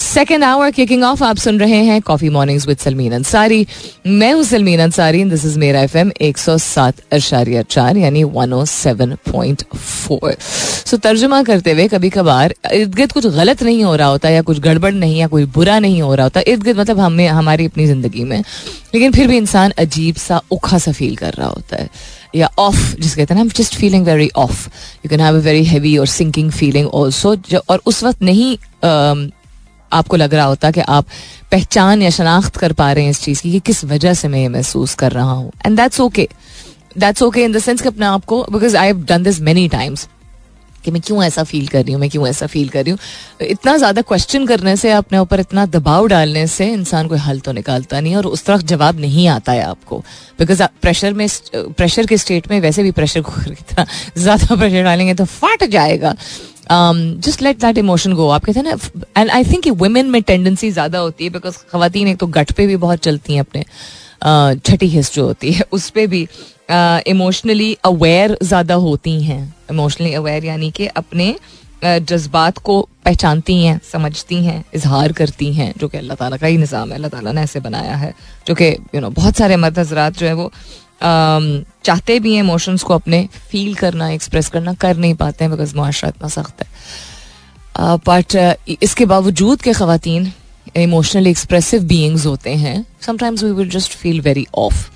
[0.03, 3.67] Second hour kicking of आप सुन रहे हैं coffee mornings with Salmeen Ansari
[4.07, 8.25] मैं हूँ सलमीन अंसारी दिस इज़ मेरा एफ़ एम एक सौ सात अशारिया चार, यानी
[8.25, 10.37] one O seven point four
[10.87, 14.43] so तर्जुमा करते हुए कभी कभार इर्द गिर्द कुछ गलत नहीं हो रहा होता, या
[14.43, 17.67] कुछ गड़बड़ नहीं, या कोई बुरा नहीं हो रहा होता, इर्द गिर्द मतलब हमें, हमारी
[17.67, 18.43] अपनी ज़िंदगी में.
[18.95, 21.89] लेकिन फिर भी इंसान अजीब सा, उखा सा फील कर रहा होता है।
[22.35, 24.67] या ऑफ़ जिस कहते हैं ना just feeling very off
[25.05, 27.37] you can have a very heavy और सिंकिंग फीलिंग ऑल्सो
[27.69, 28.57] और उस वक्त नहीं
[29.93, 31.07] आपको लग रहा होता कि आप
[31.51, 34.41] पहचान या शनाख्त कर पा रहे हैं इस चीज़ की कि किस वजह से मैं
[34.41, 36.29] ये महसूस कर रहा हूँ। And that's okay
[36.99, 39.69] that's okay in the sense कि अपने आप को because I have done this many
[39.69, 40.09] times
[40.85, 42.99] कि मैं क्यों ऐसा फील कर रही हूँ, मैं क्यों ऐसा फील कर रही हूँ?
[43.43, 47.53] इतना ज़्यादा क्वेश्चन करने से, अपने ऊपर इतना दबाव डालने से इंसान कोई हल तो
[47.53, 49.99] निकालता नहीं और उस तरफ़ जवाब नहीं आता है आपको।
[50.39, 55.15] बिकॉज़ प्रेशर में प्रेशर के स्टेट में वैसे भी प्रेशर को इतना ज़्यादा प्रेशर डालेंगे
[55.15, 56.15] तो फट जाएगा।
[56.71, 60.71] Just let that emotion go आप कहते हैं ना एंड आई थिंक वुमेन में टेंडेंसी
[60.71, 63.65] ज़्यादा होती है बिकॉज़ खातन एक तो गट पे भी बहुत चलती हैं अपने
[64.61, 66.27] छठी हिस्स जो होती है, उस पर भी।
[67.09, 71.35] इमोशनली अवेयर ज़्यादा होती हैं। इमोशनली अवेयर यानी कि अपने
[71.85, 76.57] जज्बात को पहचानती हैं, समझती हैं, इजहार करती हैं, जो कि अल्लाह ताला का ही
[76.57, 78.13] निज़ाम है। अल्लाह ताला ने ऐसे बनाया है,
[78.47, 80.51] जो कि यू नो बहुत सारे मर्द हजरात जो है वो
[81.03, 85.75] चाहते भी हैं इमोशंस को अपने फील करना एक्सप्रेस करना, कर नहीं पाते हैं बिकॉज़
[85.77, 86.69] मुआरा इतना सख्त है।
[88.07, 88.37] बट
[88.83, 90.31] इसके बावजूद के खातन
[90.77, 94.87] इमोशनली एक्सप्रेसिव बींग्स होते हैं। Sometimes we will just feel very off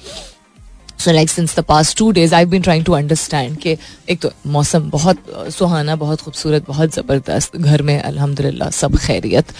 [0.99, 3.77] so like since the past two days I been trying to understand कि
[4.11, 5.19] एक तो मौसम बहुत
[5.51, 9.53] सुहाना, बहुत खूबसूरत, बहुत ज़बरदस्त, घर में अल्हम्दुलिल्लाह, सब खैरियत,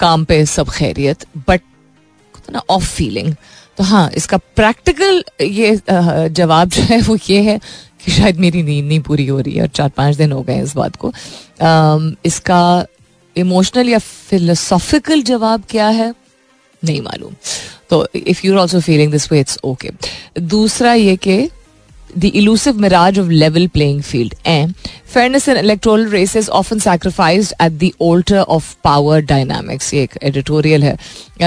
[0.00, 1.62] काम पे सब खैरियत बट
[2.52, 3.34] ना ऑफ़ फीलिंग
[3.78, 5.80] तो हाँ इसका प्रैक्टिकल ये
[6.30, 7.58] जवाब जो है वो ये है
[8.04, 10.62] कि शायद मेरी नींद नहीं पूरी हो रही है और चार पाँच दिन हो गए
[10.62, 11.12] इस बात को।
[12.26, 12.86] इसका
[13.36, 16.12] इमोशनल या फिलोसॉफिकल जवाब क्या है?
[16.82, 17.34] नहीं मालूम।
[17.90, 19.90] तो if you are also feeling this way it's okay
[20.40, 21.48] दूसरा ये कि
[22.18, 24.72] the elusive mirage of level playing field um
[25.12, 30.84] fairness and electoral race often sacrificed at the altar of power dynamics ये एक एडिटोरियल
[30.84, 30.96] है।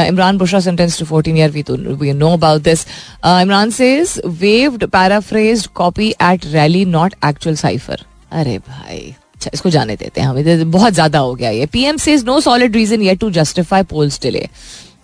[0.07, 2.85] Imran Bushra sentence to fourteen year we we know about this
[3.25, 8.99] Imran says waved paraphrase copy at rally not actual cipher अरे भाई
[9.35, 12.39] अच्छा इसको जाने देते हैं हमें। बहुत ज़्यादा हो गया ये। P M is no
[12.41, 14.47] solid reason yet to justify polls delay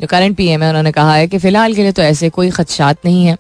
[0.02, 3.06] जो करंट पीएम है, उन्होंने कहा है कि फ़िलहाल के लिए तो ऐसे कोई खदशात
[3.06, 3.38] नहीं है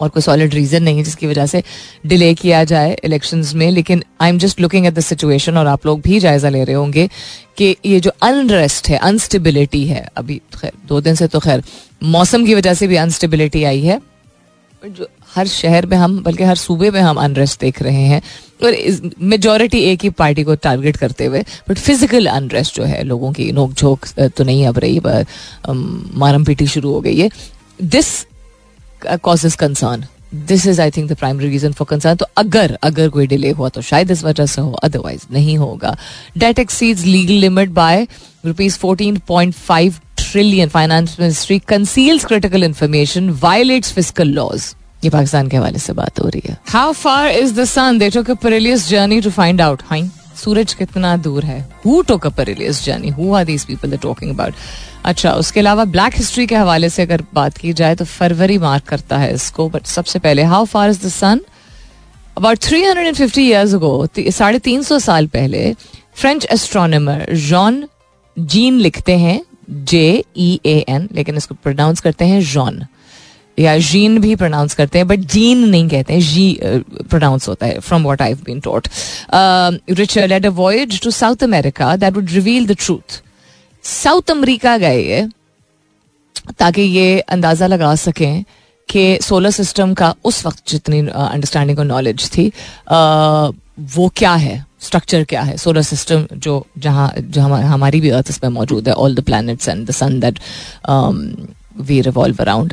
[0.00, 1.62] और कोई सॉलिड रीजन नहीं है जिसकी वजह से
[2.06, 5.86] डिले किया जाए इलेक्शन में। लेकिन I am just looking at the situation और आप
[5.86, 7.08] लोग भी जायजा ले रहे होंगे
[7.56, 11.62] कि ये जो अनरेस्ट है अनस्टेबिलिटी है, अभी खैर, दो दिन से तो खैर,
[12.02, 14.00] मौसम की वजह से भी अनस्टेबिलिटी आई है।
[14.82, 18.22] जो हर शहर में हम, बल्कि हर सूबे में हम अनरेस्ट देख रहे हैं।
[18.64, 18.76] और
[19.22, 23.50] मेजोरिटी एक ही पार्टी को टारगेट करते हुए बट फ़िज़िकल अनरेस्ट जो है, लोगों की
[23.52, 25.00] नोक झोंक तो नहीं अब रही
[26.18, 27.30] मारम पीटी शुरू हो गई है।
[27.82, 28.26] This
[29.22, 30.04] causes concern
[30.46, 33.68] this is I think the primary reason for concern तो अगर अगर कोई डिले हुआ
[33.68, 35.96] तो शायद इस वजह से हो अदरवाइज़ नहीं होगा।
[36.38, 38.06] Debt exceeds legal limit by
[38.46, 45.48] rupees fourteen point five trillion finance ministry conceals critical information violates fiscal laws ये पाकिस्तान
[45.48, 48.34] के हवाले से बात हो रही है। How far is the sun they took a
[48.44, 51.60] perilous journey to find out high सूरज कितना दूर है?
[51.84, 54.54] Who took a perilous journey who are these people talking about
[55.04, 58.84] अच्छा उसके अलावा ब्लैक हिस्ट्री के हवाले से अगर बात की जाए तो फरवरी मार्क
[58.88, 61.40] करता है इसको। बट सबसे पहले how far is the sun
[62.38, 65.74] about three hundred and fifty years ago साढ़े तीन सौ साल पहले
[66.14, 67.84] फ्रेंच एस्ट्रोनमर जॉन
[68.36, 69.40] जीन लिखते हैं
[69.70, 72.84] जे ई ए एन लेकिन इसको प्रोनाउंस करते हैं जॉन
[73.58, 76.58] या जीन भी प्रोनाउंस करते हैं बट जीन नहीं कहते हैं, जी
[77.10, 78.88] प्रोनाउंस होता है from what I been taught
[79.90, 83.22] Richard at a voyage to South America that would reveal the truth
[83.84, 85.28] South America गए ये,
[86.58, 88.44] ताकि ये अंदाज़ा लगा सकें
[88.88, 92.52] कि सोलर सिस्टम का उस वक्त जितनी अंडरस्टैंडिंग और नॉलेज थी
[93.96, 98.50] वो क्या है स्ट्रक्चर क्या है सोलर सिस्टम जो, जहाँ जो हमारी भी अर्थ इसमें
[98.50, 100.38] मौजूद है all the planets and the sun that
[101.80, 102.72] we revolve around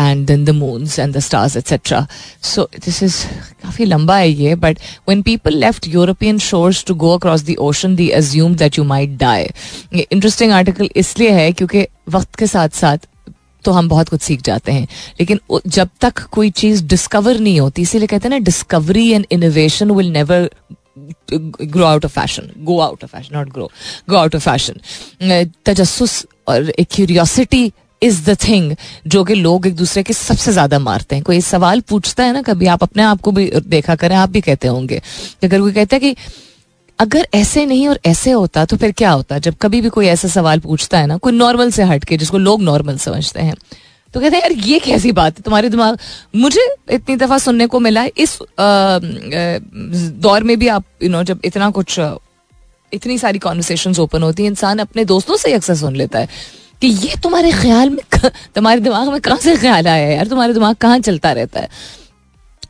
[0.00, 2.06] and then the moon and the stars etcetera
[2.44, 3.16] so this is
[3.62, 7.96] काफ़ी लंबा है ये but when people left European shores to go across the ocean
[7.96, 9.46] they assume that you may die
[9.94, 13.08] ये interesting article इसलिए है क्योंकि वक्त के साथ साथ
[13.64, 14.86] तो हम बहुत कुछ सीख जाते हैं।
[15.20, 19.90] लेकिन जब तक कोई चीज़ डिस्कवर नहीं होती, इसीलिए कहते हैं ना discovery and innovation
[19.90, 20.48] will never
[21.32, 23.70] grow out of fashion go out of fashion not grow
[24.10, 27.70] go out of fashion तजस्स और एक क्यूरियोसिटी
[28.02, 28.74] इज़ द थिंग
[29.06, 32.42] जो कि लोग एक दूसरे के सबसे ज़्यादा मारते हैं। कोई सवाल पूछता है ना,
[32.42, 35.00] कभी आप अपने आप को भी देखा करें, आप भी कहते होंगे।
[35.44, 36.14] अगर कोई कहता है कि
[36.98, 39.38] अगर ऐसे नहीं और ऐसे होता तो फिर क्या होता?
[39.38, 42.38] जब कभी भी कोई ऐसा सवाल पूछता है ना, कोई नॉर्मल से हट के जिसको
[42.38, 43.54] लोग नॉर्मल समझते हैं।
[44.14, 45.42] तो कहते हैं, यार, ये कैसी बात है?
[45.42, 45.98] तुम्हारे दिमाग
[46.36, 48.38] मुझे इतनी दफ़ा सुनने को मिला है। इस
[50.22, 51.98] दौर में भी आप यू नो जब इतना कुछ,
[52.92, 56.28] इतनी सारी कॉन्वर्सेशन ओपन होती है, इंसान अपने दोस्तों से अक्सर सुन लेता है
[56.82, 57.98] कि ये तुम्हारे ख्याल में
[58.54, 61.68] तुम्हारे दिमाग में कहाँ से ख्याल आया यार, तुम्हारे दिमाग कहाँ चलता रहता है?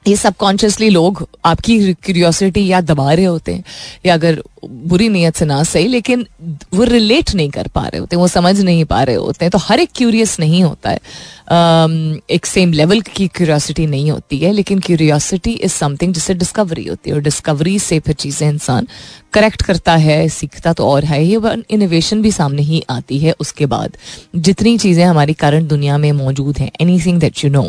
[0.08, 3.64] ये सबकॉन्शियसली लोग आपकी क्यूरियोसिटी या दबा रहे होते हैं
[4.06, 6.26] या अगर बुरी नीयत से ना सही लेकिन
[6.74, 9.58] वो रिलेट नहीं कर पा रहे होते वो समझ नहीं पा रहे होते हैं। तो
[9.58, 14.52] हर एक क्यूरियस नहीं होता है। um, एक सेम लेवल की क्यूरियोसिटी नहीं होती है
[14.52, 18.86] लेकिन क्यूरियोसिटी इज़ समथिंग जिससे डिस्कवरी होती है और डिस्कवरी से फिर चीज़ें इंसान
[19.32, 21.40] करेक्ट करता है सीखता तो और है। ये
[21.70, 23.96] इनोवेशन भी सामने ही आती है उसके बाद।
[24.36, 26.70] जितनी चीज़ें हमारी करंट दुनिया में मौजूद हैं
[27.06, 27.62] anything that you know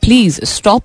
[0.00, 0.82] please stop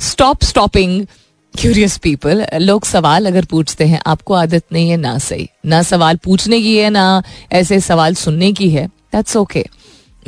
[0.00, 1.06] stop stopping
[1.54, 6.16] curious people लोग सवाल अगर पूछते हैं, आपको आदत नहीं है, ना सही। ना सवाल
[6.16, 9.64] पूछने की है, ना ऐसे सवाल सुनने की है। That's okay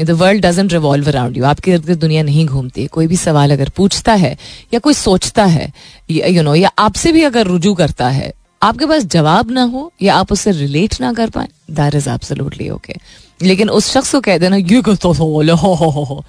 [0.01, 3.69] the world doesn't revolve around you आपके इर्द दुनिया नहीं घूमती कोई भी सवाल अगर
[3.69, 4.37] पूछता है,
[4.75, 5.73] या कोई सोचता है,
[6.11, 10.15] यू नो या आपसे भी अगर रुजू करता है, आपके पास जवाब ना हो, या
[10.15, 12.95] आप उससे रिलेट ना कर पाए दैट इज़ एब्सोल्युटली ओके
[13.43, 16.25] लेकिन उस शख्स को कह देना, ये तो हो हो हो हो।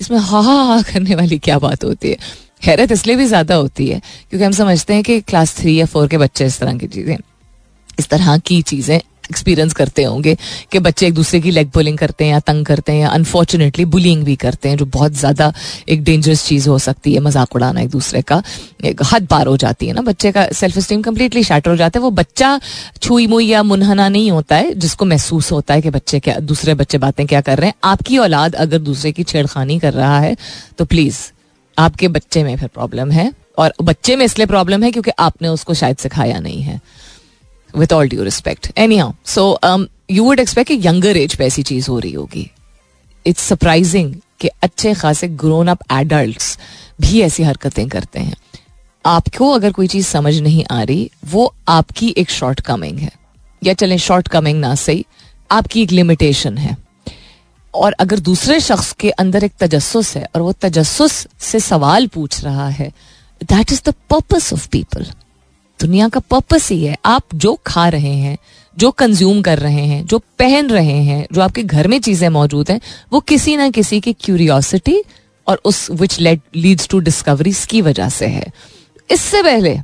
[0.00, 2.16] इसमें हा हा हा करने वाली क्या बात होती है?
[2.64, 6.08] हैरत इसलिए भी ज़्यादा होती है, क्योंकि हम समझते हैं कि क्लास थ्री या फोर
[6.08, 7.16] के बच्चे इस तरह की चीज़ें,
[7.98, 10.36] इस तरह की चीज़ें एक्सपीरियंस करते होंगे
[10.72, 13.84] कि बच्चे एक दूसरे की लेग पुलिंग करते हैं या तंग करते हैं या अनफॉर्चुनेटली
[13.86, 15.52] बुलिंग भी करते हैं, जो बहुत ज़्यादा
[15.88, 18.42] एक डेंजरस चीज़ हो सकती है, मज़ाक उड़ाना एक दूसरे का,
[18.84, 21.98] एक हद पार हो जाती है ना बच्चे का सेल्फ स्टीम कम्प्लीटली शैटर हो जाता
[21.98, 22.58] है। वो बच्चा
[23.02, 26.74] छुई मुई या मुनहना नहीं होता है, जिसको महसूस होता है कि बच्चे क्या, दूसरे
[26.74, 30.36] बच्चे बातें क्या कर रहे हैं। आपकी औलाद अगर दूसरे की छेड़खानी कर रहा है
[30.78, 31.18] तो प्लीज़
[31.76, 35.74] आपके बच्चे में फिर प्रॉब्लम है और बच्चे में इसलिए प्रॉब्लम है क्योंकि आपने उसको
[35.74, 36.80] शायद सिखाया नहीं है।
[37.76, 39.58] With all due respect anyhow so
[40.10, 42.50] you would expect younger age पे ऐसी चीज़ हो रही होगी.
[43.26, 46.42] इट्स सरप्राइजिंग कि अच्छे खासे ग्रोन अप एडल्ट
[47.00, 48.36] भी ऐसी हरकतें करते हैं.
[49.04, 53.12] आपको अगर कोई चीज़ समझ नहीं आ रही, वो आपकी एक शॉर्ट कमिंग है.
[53.64, 55.04] या चले शॉर्ट कमिंग ना सही,
[55.50, 56.76] आपकी एक लिमिटेशन है.
[57.74, 62.42] और अगर दूसरे शख्स के अंदर एक तजस्स है और वो तजस्स से सवाल पूछ
[62.44, 62.90] रहा है
[63.40, 65.06] that is the purpose of people
[65.80, 68.36] दुनिया का पर्पस ही है। आप जो खा रहे हैं,
[68.76, 72.70] जो कंज्यूम कर रहे हैं, जो पहन रहे हैं, जो आपके घर में चीज़ें मौजूद
[72.70, 72.80] हैं,
[73.12, 75.02] वो किसी ना किसी की क्यूरियोसिटी
[75.46, 78.52] और उस which let leads to discoveries की वजह से है।
[79.10, 79.74] इससे पहले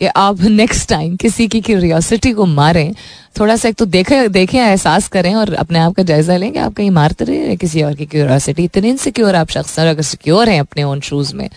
[0.00, 2.94] कि आप नेक्स्ट टाइम किसी की क्यूरियोसिटी को मारें,
[3.40, 6.58] थोड़ा सा एक तो देखें देखें, एहसास करें और अपने आप का जायजा लें कि
[6.58, 10.60] आप कहीं मारते रहे किसी और की क्यूरियोसिटी इतने इनसिक्योर आप शख्स अगर सिक्योर हैं
[10.60, 11.48] अपने ओन शूज़ में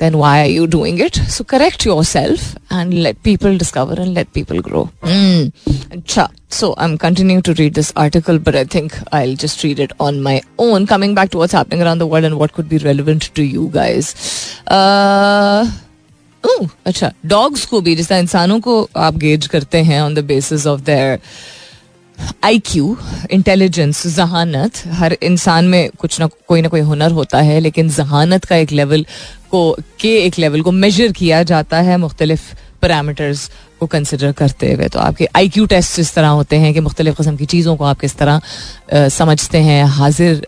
[0.00, 1.16] then why are you doing it?
[1.16, 4.90] So correct yourself and let people discover and let people grow.
[5.02, 5.52] Mm.
[6.48, 10.22] So I'm continuing to read this article, but I think I'll just read it on
[10.22, 10.86] my own.
[10.86, 13.70] Coming back to what's happening around the world and what could be relevant to you
[13.72, 14.14] guys.
[14.66, 15.66] Uh,
[16.86, 20.80] अच्छा dogs को भी जैसा इंसानों को आप gauge करते हैं on the basis of
[20.80, 21.18] their
[22.43, 22.97] I Q
[23.31, 28.45] intelligence जहानत हर इंसान में कुछ ना कोई ना कोई हुनर होता है, लेकिन जहानत
[28.45, 29.05] का एक लेवल
[29.51, 34.87] को, के एक लेवल को मेजर किया जाता है मुख्तलिफ़ पैरामीटर्स को कंसिडर करते हुए।
[34.87, 37.85] तो आपके आई क्यू टेस्ट इस तरह होते हैं कि मुख्तलिफ़ कस्म की चीज़ों को
[37.85, 38.41] आप किस तरह
[39.09, 40.45] समझते हैं। हाजिर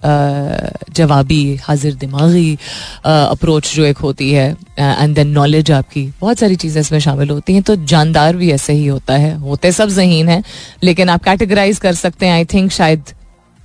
[0.92, 2.58] जवाबी, हाजिर दिमागी
[3.06, 7.54] अप्रोच जो एक होती है एंड देन नॉलेज आपकी। बहुत सारी चीज़ें इसमें शामिल होती
[7.54, 10.44] हैं। तो जानदार भी ऐसे ही होता है। होते सब जहीन हैं,
[10.84, 13.14] लेकिन आप कैटेगराइज कर सकते हैं आई थिंक शायद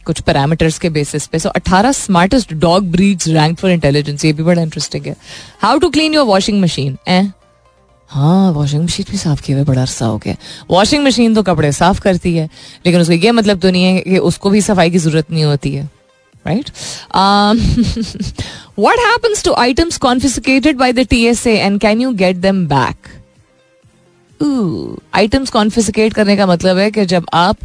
[0.07, 4.43] कुछ पैरामीटर्स के बेसिस पे। सो अठारह smartest dog breeds rank for intelligence ये भी
[4.43, 5.17] बड़ा इंटरेस्टिंग है।
[5.63, 7.21] How to clean your washing machine ए
[8.11, 10.37] हाँ वॉशिंग मशीन भी साफ़ किए हुए बड़ा अरसा हो गया।
[10.71, 12.49] वॉशिंग मशीन तो कपड़े साफ़ करती है,
[12.87, 15.75] लेकिन उसका ये मतलब तो नहीं है कि उसको भी सफ़ाई की ज़रूरत नहीं होती
[15.75, 15.85] है
[16.45, 16.71] right
[18.79, 23.09] what happens to items confiscated by the T S and can you get them back
[25.15, 27.57] items confiscate करने का मतलब है कि जब आप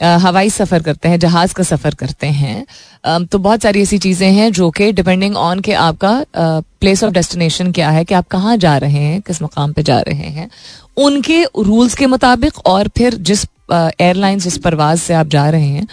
[0.00, 4.50] हवाई सफ़र करते हैं, जहाज़ का सफ़र करते हैं। तो बहुत सारी ऐसी चीज़ें हैं
[4.52, 8.76] जो कि डिपेंडिंग ऑन के आपका प्लेस ऑफ़ डेस्टिनेशन क्या है, कि आप कहाँ जा
[8.78, 10.48] रहे हैं, किस मकाम पे जा रहे हैं।
[10.98, 15.86] उनके रूल्स के मुताबिक और फिर जिस एयरलाइंस जिस परवाज से आप जा रहे हैं,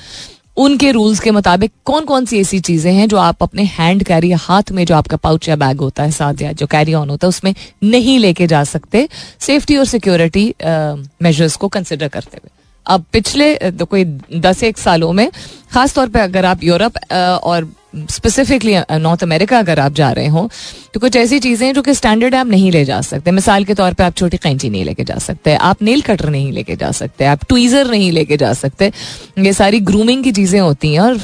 [0.57, 4.31] उनके रूल्स के मुताबिक कौन कौन सी ऐसी चीज़ें हैं जो आप अपने हैंड कैरी
[4.33, 7.27] हाथ में जो आपका पाउच या बैग होता है, साथ या जो कैरी ऑन होता
[7.27, 7.53] है, उसमें
[7.85, 9.07] नहीं लेके जा सकते।
[9.39, 12.55] सेफ्टी और सिक्योरिटी मेजर्स को कंसिडर करते हुए।
[12.87, 14.03] अब पिछले तो कोई
[14.35, 15.29] दस एक सालों में
[15.73, 16.97] खास तौर पे अगर आप यूरोप
[17.43, 17.71] और
[18.11, 20.49] स्पेसिफिकली नॉर्थ अमेरिका अगर आप जा रहे हो
[20.93, 23.93] तो कुछ ऐसी चीज़ें जो कि स्टैंडर्ड आप नहीं ले जा सकते। मिसाल के तौर
[23.93, 27.25] पे आप छोटी कैंची नहीं लेके जा सकते, आप नेल कटर नहीं लेके जा सकते,
[27.25, 28.91] आप ट्वीज़र नहीं लेके जा सकते।
[29.39, 31.17] ये सारी ग्रूमिंग की चीज़ें होती हैं और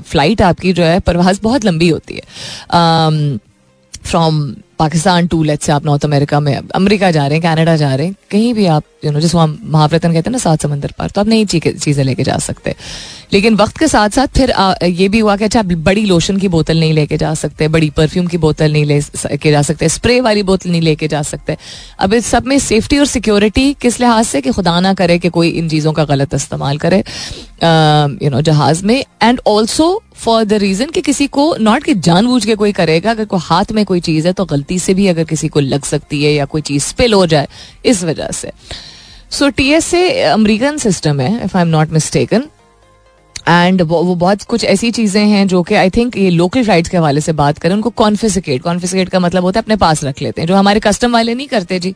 [0.00, 3.38] फ़्लाइट आपकी जो है परवाज बहुत लंबी होती है।
[4.04, 4.42] फ्रॉम
[4.80, 8.06] पाकिस्तान टू लेट से आप नॉर्थ अमेरिका में अमेरिका जा रहे हैं कनाडा जा रहे
[8.06, 11.10] हैं कहीं भी आप यू नो जिसको हम महाव्रतन कहते हैं ना सात समंदर पार
[11.10, 12.74] तो आप नई चीज़ें लेके जा सकते
[13.32, 16.36] लेकिन वक्त के साथ साथ फिर आ, ये भी हुआ कि अच्छा आप बड़ी लोशन
[16.36, 20.20] की बोतल नहीं लेके जा सकते बड़ी परफ्यूम की बोतल नहीं लेके जा सकते स्प्रे
[20.20, 21.56] वाली बोतल नहीं लेके जा सकते।
[21.98, 25.28] अब इस सब में सेफ्टी और सिक्योरिटी किस लिहाज से कि खुदा ना करे कि
[25.28, 27.04] कोई इन चीज़ों का गलत इस्तेमाल करे
[28.22, 32.44] यू नो जहाज़ में। And also for the reason कि किसी को नॉट कि जानबूझ
[32.46, 35.24] के कोई करेगा अगर कोई हाथ में कोई चीज़ है तो गलती से भी अगर
[35.24, 37.48] किसी को लग सकती है या कोई चीज़ स्पिल हो जाए
[37.84, 38.52] इस वजह से।
[39.30, 42.44] So T S A American system है if I am not mistaken
[43.48, 46.96] and वो, बहुत कुछ ऐसी चीज़ें हैं जो कि आई थिंक ये लोकल फ्लाइट्स के
[46.96, 50.40] हवाले से बात करें उनको कॉन्फिसिकेट कॉन्फिसिकेट का मतलब होता है अपने पास रख लेते
[50.40, 51.94] हैं जो हमारे कस्टम वाले नहीं करते जी।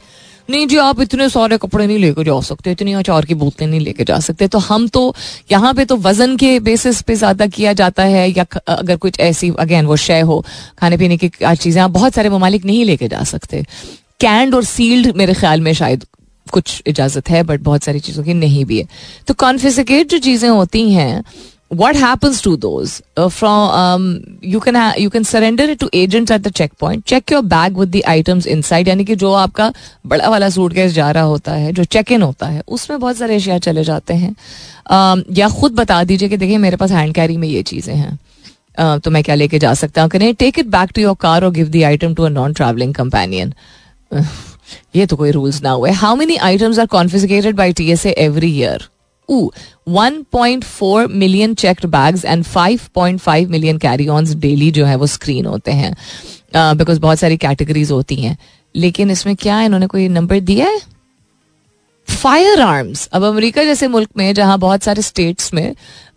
[0.48, 3.80] नहीं जी, आप इतने सारे कपड़े नहीं लेकर जा सकते, इतनी अचार की बोतलें नहीं
[3.80, 5.14] लेके जा सकते। तो हम तो
[5.52, 9.50] यहाँ पे तो वज़न के बेसिस पे ज़्यादा किया जाता है, या अगर कुछ ऐसी
[9.59, 10.44] अगेन वो शय हो,
[10.78, 13.64] खाने पीने की चीज़ें, आप बहुत सारे ममालिक नहीं लेके जा सकते।
[14.20, 16.04] कैंड और सील्ड मेरे ख्याल में शायद
[16.46, 18.87] कुछ इजाज़त है बट बहुत सारी चीज़ों की नहीं भी है।
[19.26, 21.22] तो कॉन्फिसिकेट जो चीज़ें होती हैं
[21.70, 23.03] what happens to those?
[23.16, 27.05] Uh, from um, you can ha- you can surrender it to agents at the checkpoint.
[27.07, 28.88] Check your bag with the items inside.
[28.88, 29.72] यानी कि जो आपका
[30.07, 33.37] बड़ा वाला सूटकेस जा रहा होता है जो चेक इन होता है उसमें बहुत सारे
[33.37, 34.35] एशिया चले जाते हैं।
[34.92, 38.18] Um, या खुद बता दीजिए कि देखिए मेरे पास हैंड कैरी में ये चीज़ें हैं।
[38.79, 40.11] Uh, तो मैं क्या लेके जा सकता हूँ?
[40.11, 42.94] करें take it back to your car और give the item to a non travelling
[42.94, 43.55] companion
[44.96, 48.50] ये तो कोई रूल्स ना हुए। How many items are confiscated by T S every
[48.59, 48.88] year
[49.30, 54.96] point four million checked bags and five point five million carry on daily जो है
[54.96, 55.96] वो screen होते हैं।
[56.57, 58.38] बिकॉज़ uh, बहुत सारी कैटेगरीज होती हैं।
[58.76, 59.66] लेकिन इसमें क्या है?
[59.66, 60.80] इन्होंने कोई नंबर दिया है?
[62.09, 65.74] फायर आर्म्स अब अमेरिका जैसे मुल्क में जहाँ बहुत सारे स्टेट्स में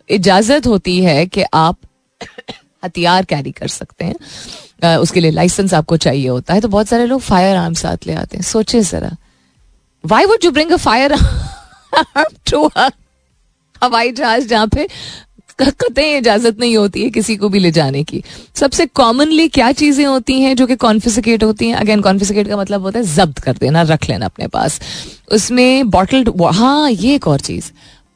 [0.08, 1.76] इजाज़त होती है कि आप
[2.84, 7.06] हथियार कैरी कर सकते हैं उसके लिए लाइसेंस आपको चाहिए होता है तो बहुत सारे
[7.06, 9.16] लोग फायर आर्म साथ ले आते हैं। सोचे जरा।
[10.06, 11.14] Why would you bring a fire
[12.50, 12.66] to
[13.82, 14.88] हवाई जहाज़ जहाँ पे
[15.60, 18.22] कतई इजाज़त नहीं होती है किसी को भी ले जाने की।
[18.54, 21.74] सबसे कॉमनली क्या चीज़ें होती हैं जो कि कॉन्फिसिकेट होती हैं?
[21.74, 24.80] अगेन कॉन्फिसिकेट का मतलब होता है जब्त कर देना, रख लेना अपने पास।
[25.32, 27.70] उसमें बॉटल्ड हाँ ये एक और चीज़।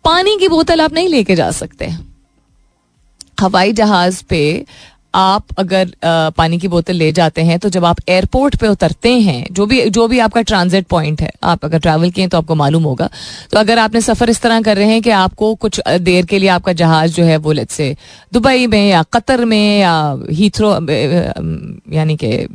[0.04, 1.90] पानी की बोतल आप नहीं लेके जा सकते।
[3.40, 4.64] हवाई जहाज़ पे
[5.14, 9.12] आप अगर आ, पानी की बोतल ले जाते हैं तो जब आप एयरपोर्ट पे उतरते
[9.20, 12.54] हैं जो भी जो भी आपका ट्रांजिट पॉइंट है आप अगर ट्रैवल किए तो आपको
[12.54, 13.08] मालूम होगा।
[13.52, 16.48] तो अगर आपने सफ़र इस तरह कर रहे हैं कि आपको कुछ देर के लिए
[16.48, 17.94] आपका जहाज़ जो है वो लेट से
[18.32, 19.94] दुबई में या कतर में या
[20.30, 20.72] हीथ्रो
[21.94, 22.46] यानी कि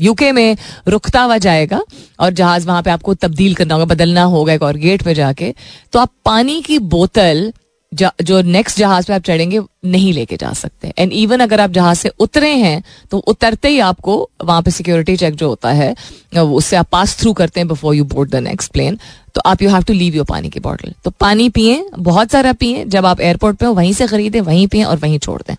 [0.00, 0.56] यूके में
[0.88, 1.80] रुकता हुआ जाएगा
[2.20, 5.52] और जहाज़ वहाँ पे आपको तब्दील करना होगा बदलना होगा एक और गेट पे जाके
[5.92, 7.52] तो आप पानी की बोतल
[7.92, 11.98] जो नेक्स्ट जहाज़ पे आप चढ़ेंगे, नहीं लेके जा सकते। एंड इवन अगर आप जहाज़
[11.98, 15.94] से उतरे हैं तो उतरते ही आपको वहाँ पे सिक्योरिटी चेक जो होता है
[16.36, 18.98] उससे आप पास थ्रू करते हैं before you board the next plane
[19.34, 22.52] तो आप you have to leave your पानी की बॉटल तो पानी पिए, बहुत सारा
[22.54, 25.54] पिए। जब आप एयरपोर्ट पे हो, वहीं से खरीदें, वहीं पिए और वहीं छोड़ दें।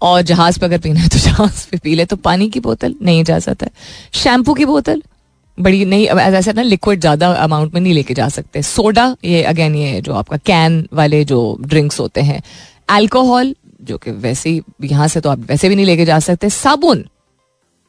[0.00, 2.94] और जहाज़ पे अगर पीना है तो जहाज़ पे पी ले। तो पानी की बोतल,
[3.02, 3.70] नहीं इजाज़त है
[4.14, 5.02] शैम्पू की बोतल
[5.58, 9.74] बड़ी, नहीं ऐसा ना लिक्विड ज़्यादा अमाउंट में नहीं लेके जा सकते। सोडा ये अगेन
[9.74, 12.42] ये जो आपका कैन वाले जो ड्रिंक्स होते हैं।
[12.88, 16.50] अल्कोहल जो कि वैसे ही यहाँ से तो आप वैसे भी नहीं लेके जा सकते।
[16.50, 17.04] साबुन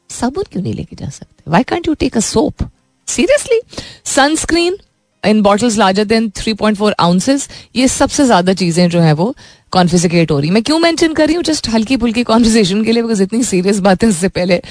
[0.10, 1.52] साबुन क्यों नहीं लेके जा सकते?
[1.52, 2.70] Why can't you take a soap
[3.08, 3.62] seriously
[4.06, 4.78] sunscreen
[5.24, 9.34] in bottles larger than 3.4 ounces ये सबसे ज़्यादा चीज़ें जो है वो
[9.76, 11.44] कॉन्फिसिकेट हो रही। मैं क्यों मेंशन कर रही हूँ?
[11.44, 14.62] जस्ट हल्की फुल्की कॉन्वर्जेशन के लिए बिकॉज़ इतनी सीरियस बातें इससे पहले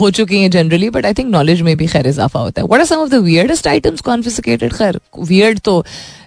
[0.00, 2.80] हो चुकी हैं generally but I think knowledge में भी खैर इजाफा होता है। What
[2.80, 5.84] are some of the weirdest items confiscated खैर वियर्ड तो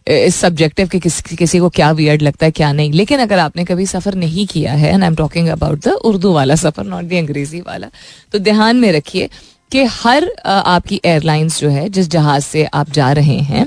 [0.07, 3.65] इस सब्जेक्टिव के किस, किसी को क्या वियर्ड लगता है क्या नहीं। लेकिन अगर आपने
[3.65, 7.05] कभी सफ़र नहीं किया है and I am talking about the Urdu वाला सफ़र नॉट
[7.05, 7.89] द अंग्रेज़ी वाला
[8.31, 9.29] तो ध्यान में रखिए
[9.71, 13.65] कि हर आपकी एयरलाइंस जो है जिस जहाज़ से आप जा रहे हैं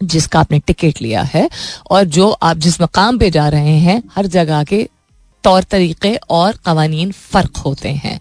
[0.00, 1.48] जिसका आपने टिकट लिया है
[1.90, 4.88] और जो आप जिस मकाम पे जा रहे हैं, हर जगह के
[5.44, 8.18] तौर तरीके और कवानीन फ़र्क होते हैं।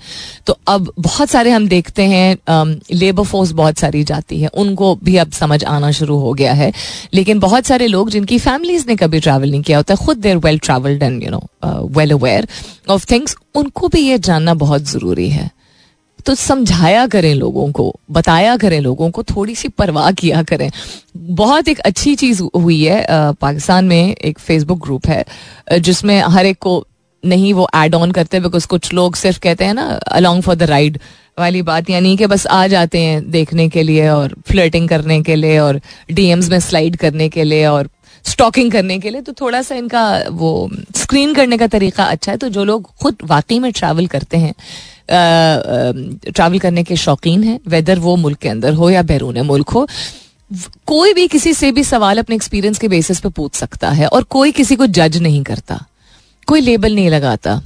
[0.47, 5.15] तो अब बहुत सारे हम देखते हैं लेबर फोर्स बहुत सारी जाती है, उनको भी
[5.17, 6.71] अब समझ आना शुरू हो गया है।
[7.13, 10.59] लेकिन बहुत सारे लोग जिनकी फैमिलीज़ ने कभी ट्रैवल नहीं किया होता, खुद they're well
[10.59, 11.43] travelled and you know
[11.89, 12.47] well aware
[12.89, 15.49] of things उनको भी ये जानना बहुत ज़रूरी है।
[16.25, 20.69] तो समझाया करें लोगों को, बताया करें लोगों को थोड़ी सी परवाह किया करें।
[21.17, 26.57] बहुत एक अच्छी चीज़ हुई है पाकिस्तान में एक फेसबुक ग्रुप है जिसमें हर एक
[26.61, 26.85] को
[27.23, 30.63] नहीं वो एड ऑन करते बिकॉज़ कुछ लोग सिर्फ़ कहते हैं ना अलॉन्ग फॉर द
[30.63, 30.99] राइड
[31.39, 35.35] वाली बात, यानी कि बस आ जाते हैं देखने के लिए और फ्लर्टिंग करने के
[35.35, 35.79] लिए और
[36.11, 37.89] डीएम्स में स्लाइड करने के लिए और
[38.25, 42.37] स्टॉकिंग करने के लिए। तो थोड़ा सा इनका वो स्क्रीन करने का तरीका अच्छा है
[42.37, 44.53] तो जो लोग खुद वाकई में ट्रैवल करते हैं
[45.09, 49.87] ट्रैवल करने के शौकीन हैं वेदर वो मुल्क के अंदर हो या बैरून मुल्क हो
[50.87, 54.23] कोई भी किसी से भी सवाल अपने एक्सपीरियंस के बेसिस पे पूछ सकता है और
[54.23, 55.79] कोई किसी को जज नहीं करता,
[56.47, 57.61] कोई लेबल नहीं लगाता।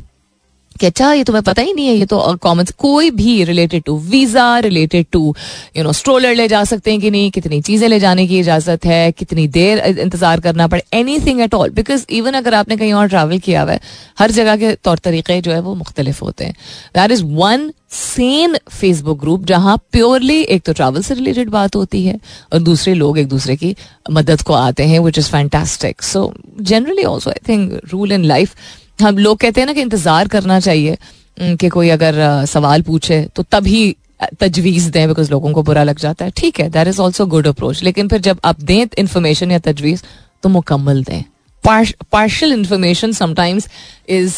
[0.79, 3.97] कि अच्छा ये तुम्हें पता ही नहीं है, ये तो कॉमन कोई भी related to
[4.09, 5.35] visa related to
[5.77, 8.85] you know stroller ले जा सकते हैं कि नहीं, कितनी चीज़ें ले जाने की इजाज़त
[8.85, 10.83] है, कितनी देर इंतज़ार करना पड़े
[11.25, 13.79] anything at all because even अगर आपने कहीं और ट्रैवल किया हुआ है,
[14.19, 16.53] हर जगह के तौर तरीके जो है वो मुख्तलिफ़ होते हैं।
[16.95, 22.03] That is one same Facebook group जहाँ प्योरली एक तो ट्रैवल से रिलेटेड बात होती
[22.05, 22.19] है
[22.53, 23.75] और दूसरे लोग एक दूसरे की
[24.11, 28.53] मदद को आते हैं which is fantastic so generally also I think rule in life
[29.01, 30.97] हम लोग कहते हैं ना कि इंतज़ार करना चाहिए
[31.37, 33.95] कि कोई अगर सवाल पूछे तो तभी
[34.39, 37.47] तजवीज दें बिकॉज़ लोगों को बुरा लग जाता है। ठीक है that is also good
[37.47, 40.03] approach लेकिन फिर जब आप दें इन्फॉर्मेशन या तजवीज
[40.43, 41.23] तो मुकम्मल दें।
[41.63, 43.67] Partial information sometimes
[44.09, 44.37] is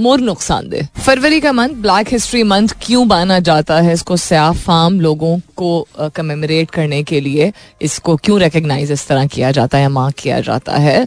[0.00, 3.92] more नुकसानदेह। फरवरी का मंथ ब्लैक हिस्ट्री मंथ क्यों माना जाता है?
[3.92, 5.86] इसको स्याफ आम लोगों को
[6.16, 10.16] कमेमोरेट uh, करने के लिए इसको क्यों रिकग्नाइज इस तरह किया जाता है या मार्क
[10.18, 11.06] किया जाता है?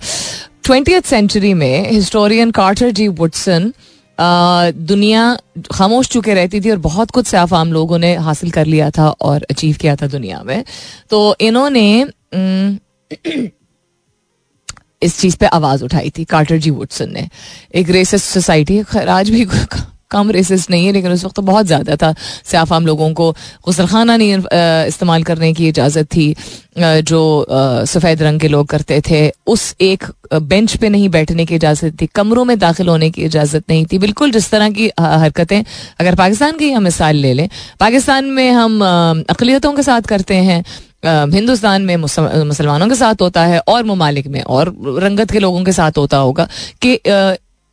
[0.70, 3.74] ट्वेंटी सेंचुरी में हिस्टोरियन कार्टर जी वुडसन
[4.88, 5.38] दुनिया
[5.72, 9.08] खामोश चुके रहती थी और बहुत कुछ साफ़ आम लोगों ने हासिल कर लिया था
[9.10, 10.64] और अचीव किया था दुनिया में।
[11.10, 12.06] तो इन्होंने
[15.04, 17.28] इस चीज़ पे आवाज़ उठाई थी कार्टर जी वुडसन ने।
[17.76, 19.46] एक रेसिस सोसाइटी आज भी
[20.12, 22.14] कम रेसिस नहीं है, लेकिन उस वक्त तो बहुत ज़्यादा था।
[22.46, 23.32] सियाफ आम लोगों को
[23.66, 24.38] गुसलखाना नहीं
[24.88, 26.34] इस्तेमाल करने की इजाज़त थी।
[26.80, 27.46] जो
[27.88, 30.04] सफ़ेद रंग के लोग करते थे, उस एक
[30.34, 33.98] बेंच पे नहीं बैठने की इजाज़त थी, कमरों में दाखिल होने की इजाज़त नहीं थी।
[34.00, 35.64] बिल्कुल जिस तरह की हरकतें,
[36.00, 37.50] अगर पाकिस्तान की हम मिसाल ले लें,
[37.80, 38.82] पाकिस्तान में हम
[39.30, 40.64] अकलीतों के साथ करते हैं
[41.34, 45.72] हिंदुस्तान में मुसलमानों के साथ होता है, और ममालिक में, और रंगत के लोगों के
[45.74, 46.48] साथ होता होगा
[46.82, 47.00] कि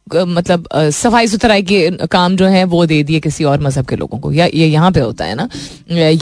[0.09, 4.19] मतलब सफ़ाई सुथराई के काम जो है, वो दे दिए किसी और मज़हब के लोगों
[4.19, 5.49] को। या, ये यहाँ पे होता है ना,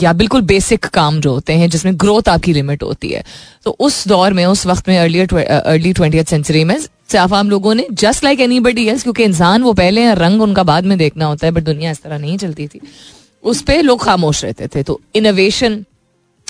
[0.01, 3.23] या बिल्कुल बेसिक काम जो होते हैं, जिसमें ग्रोथ आपकी लिमिट होती है।
[3.63, 6.77] तो उस दौर में, उस वक्त में अर्ली अर्ली ट्वेंटी सेंचुरी में
[7.15, 10.63] आम लोगों ने just like anybody else क्योंकि इंसान वो पहले हैं, रंग उनका
[10.63, 12.79] बाद में देखना होता है बट दुनिया इस तरह नहीं चलती थी।
[13.43, 15.83] उस पर लोग खामोश रहते थे। तो innovation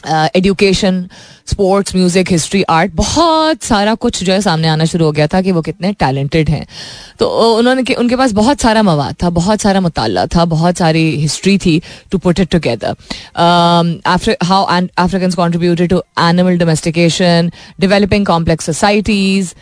[0.07, 1.07] education
[1.47, 5.41] sports music history art बहुत सारा कुछ जो है सामने आना शुरू हो गया था
[5.41, 6.65] कि वो कितने टैलेंटेड हैं।
[7.19, 7.27] तो
[7.57, 11.81] उन्होंने उनके पास बहुत सारा मवाद था, बहुत सारा मुताला था, बहुत सारी हिस्ट्री थी
[12.11, 12.95] to put it together
[14.43, 14.63] how
[14.97, 19.53] African contributed to animal domestication developing complex societies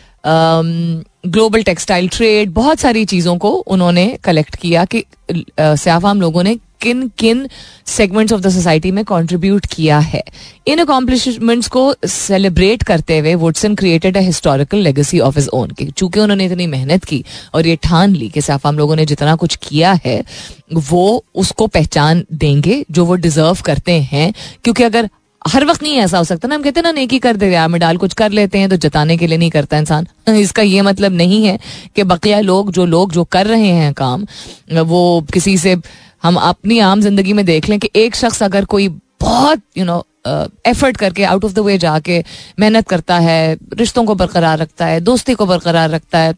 [1.26, 7.10] global textile trade बहुत सारी चीज़ों को उन्होंने कलेक्ट किया कि सियाफाम लोगों ने किन
[7.18, 7.48] किन
[7.86, 10.22] सेगमेंट्स ऑफ़ द सोसाइटी में कंट्रीब्यूट किया है।
[10.66, 15.84] इन अकॉम्प्लिशमेंट्स को सेलिब्रेट करते हुए Woodson created a historical legacy of his own के
[15.84, 19.34] चूँकि उन्होंने इतनी मेहनत की और ये ठान ली कि साफ़ हम लोगों ने जितना
[19.34, 20.24] कुछ किया है,
[20.72, 25.10] वो उसको पहचान देंगे, जो वो डिजर्व करते हैं। क्योंकि अगर
[25.46, 27.80] हर वक्त नहीं ऐसा हो सकता ना, हम कहते हैं ना, नेकी कर दे में
[27.80, 31.12] डाल कुछ कर लेते हैं तो जताने के लिए नहीं करता इंसान। इसका ये मतलब
[31.12, 31.58] नहीं है
[31.96, 34.26] कि बकिया लोग, जो लोग, जो कर रहे हैं काम,
[34.72, 35.76] वो किसी से
[36.24, 38.88] हम अपनी आम ज़िंदगी में देख लें कि एक शख्स अगर कोई
[39.20, 40.04] बहुत यू नो
[40.66, 42.22] एफर्ट करके आउट ऑफ़ द वे जाके
[42.58, 46.34] मेहनत करता है, रिश्तों को बरकरार रखता है, दोस्ती को बरकरार रखता है,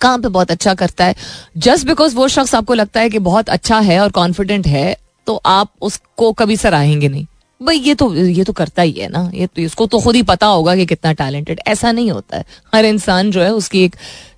[0.00, 1.14] काम पे बहुत अच्छा करता है
[1.58, 4.96] जस्ट बिकॉज़ वो शख्स आपको लगता है कि बहुत अच्छा है और कॉन्फिडेंट है
[5.26, 7.26] तो आप उसको कभी सराहेंगे नहीं।
[7.60, 10.22] भाई, ये तो ये तो करता ही है ना। ये तो इसको तो खुद ही
[10.24, 12.44] पता होगा कि कितना टैलेंटेड ऐसा नहीं होता है।
[12.74, 13.96] हर इंसान जो है, उसकी एक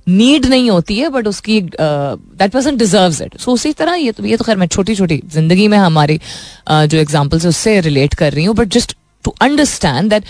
[0.09, 4.25] नीड नहीं होती है बट उसकी that person deserve it so उसी तरह ये तो
[4.25, 8.15] ये तो खैर मैं छोटी छोटी ज़िंदगी में हमारी uh, जो एग्जाम्पल्स है उससे रिलेट
[8.15, 10.25] कर रही हूँ but just to understand that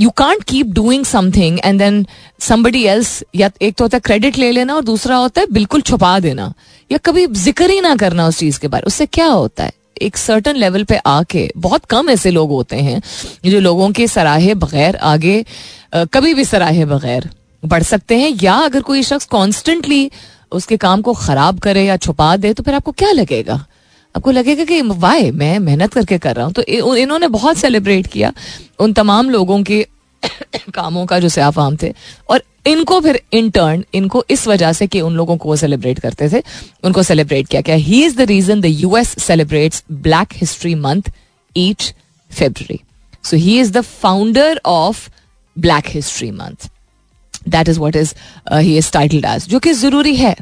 [0.00, 2.06] you can't keep doing something and then
[2.40, 5.80] somebody else या एक तो होता है क्रेडिट ले लेना और दूसरा होता है बिल्कुल
[5.80, 6.52] छुपा देना
[6.92, 9.72] या कभी ज़िक्र ही ना करना उस चीज़ के बारे में। उससे क्या होता है?
[10.02, 13.02] एक सर्टन लेवल पे आके बहुत कम ऐसे लोग होते हैं
[13.46, 15.44] जो लोगों के सराहे बगैर आगे
[15.94, 17.30] कभी भी सराहे बगैर
[17.62, 20.10] बढ़ सकते हैं, या अगर कोई शख्स कॉन्स्टेंटली
[20.52, 23.64] उसके काम को खराब करे या छुपा दे तो फिर आपको क्या लगेगा?
[24.14, 28.32] आपको लगेगा कि वाई मैं मेहनत करके कर रहा हूँ। तो इन्होंने बहुत सेलिब्रेट किया
[28.78, 29.86] उन तमाम लोगों के
[30.74, 31.92] कामों का जो सयाफाम थे।
[32.30, 36.28] और इनको फिर इंटर्न इनको इस वजह से कि उन लोगों को वो सेलिब्रेट करते
[36.30, 36.42] थे,
[36.84, 41.10] उनको सेलिब्रेट किया गया। He is the reason the US celebrates Black History Month
[41.56, 41.92] each
[42.30, 42.80] February
[43.24, 45.08] so he is the founder of
[45.56, 46.68] Black History Month
[47.48, 48.14] that is what is
[48.52, 50.36] he is titled as जो कि ज़रूरी है।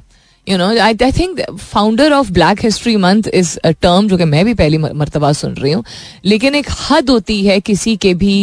[0.46, 4.24] You know I I think founder of Black History Month is a term जो कि
[4.24, 5.84] मैं भी पहली मरतबा सुन रही हूँ।
[6.24, 8.42] लेकिन एक हद होती है किसी के भी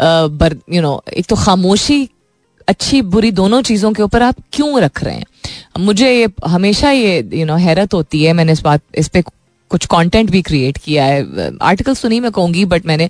[0.00, 2.08] यू नो एक तो खामोशी,
[2.68, 5.24] अच्छी, बुरी दोनों चीज़ों के ऊपर आप क्यों रख रहे हैं?
[5.78, 9.22] मुझे ये, हमेशा ये यू नो हैरत होती है। मैंने इस बात, इस पर
[9.70, 13.08] कुछ कंटेंट भी क्रिएट किया है। आर्टिकल्स तो नहीं मैं कहूँगी बट मैंने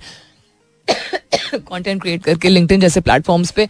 [0.89, 3.67] कंटेंट क्रिएट करके लिंक्डइन जैसे प्लेटफॉर्म्स पे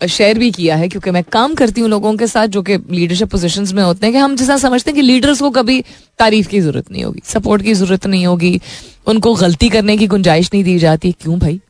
[0.00, 3.28] शेयर भी किया है, क्योंकि मैं काम करती हूँ लोगों के साथ जो कि लीडरशिप
[3.30, 5.80] पोजिशन में होते हैं कि हम जैसा समझते हैं कि लीडर्स को कभी
[6.18, 8.60] तारीफ़ की ज़रूरत नहीं होगी सपोर्ट की ज़रूरत नहीं होगी,
[9.06, 11.60] उनको गलती करने की गुंजाइश नहीं दी जाती। क्यों भाई?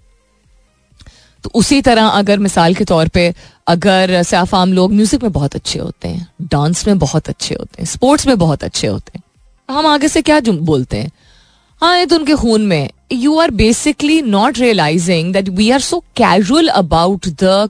[1.45, 3.33] तो उसी तरह अगर मिसाल के तौर पे
[3.67, 7.83] अगर साफ़ आम लोग म्यूज़िक में बहुत अच्छे होते हैं डांस में बहुत अच्छे होते
[7.83, 9.23] हैं स्पोर्ट्स में बहुत अच्छे होते हैं,
[9.69, 11.11] हम आगे से क्या बोलते हैं?
[11.83, 15.99] हाँ ये तो उनके खून में you are basically not realising that we are so
[16.17, 17.69] casual about the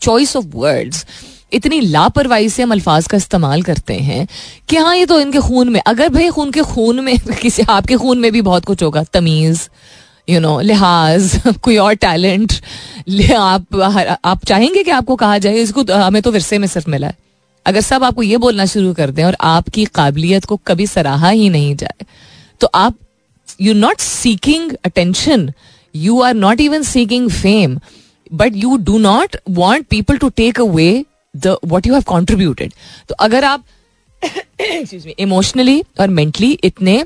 [0.00, 1.06] choice of words
[1.52, 4.26] इतनी लापरवाही से हम अल्फाज का इस्तेमाल करते हैं
[4.68, 7.96] कि हाँ ये तो इनके खून में अगर भाई खून के खून में किसी आपके
[7.96, 9.68] खून में भी बहुत कुछ होगा। तमीज़
[10.28, 12.52] यू नो लिहाज कोई और टैलेंट
[13.34, 17.06] आप आप चाहेंगे कि आपको कहा जाए इसको तो, हमें तो विरसे में सिर्फ़ मिला
[17.06, 17.16] है।
[17.66, 21.48] अगर सब आपको ये बोलना शुरू कर दें और आपकी काबिलियत को कभी सराहा ही
[21.48, 22.04] नहीं जाए
[22.60, 22.94] तो आप
[23.60, 25.52] you not seeking attention
[25.94, 27.78] you are not even seeking fame
[28.32, 31.04] but you do not want people to take away
[31.34, 32.72] the what you have contributed
[33.08, 33.64] तो अगर आप
[35.18, 37.04] इमोशनली और मेंटली इतने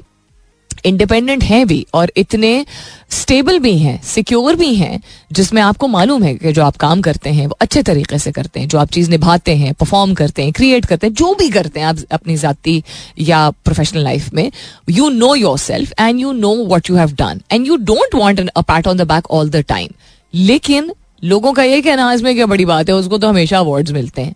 [0.86, 2.64] इंडिपेंडेंट हैं भी और इतने
[3.10, 5.00] स्टेबल भी हैं सिक्योर भी हैं,
[5.32, 8.60] जिसमें आपको मालूम है कि जो आप काम करते हैं, वो अच्छे तरीके से करते
[8.60, 11.80] हैं, जो आप चीज़ निभाते हैं परफॉर्म करते हैं क्रिएट करते हैं, जो भी करते
[11.80, 12.82] हैं आप अपनी ज़ाती
[13.20, 14.50] या प्रोफेशनल लाइफ में
[14.90, 18.60] you know yourself and you know what you have done and you don't want a
[18.62, 19.88] pat on the back all the time
[20.34, 20.92] लेकिन
[21.22, 24.34] लोगों का ये कहना इसमें क्या बड़ी बात है, उसको तो हमेशा अवार्ड मिलते हैं।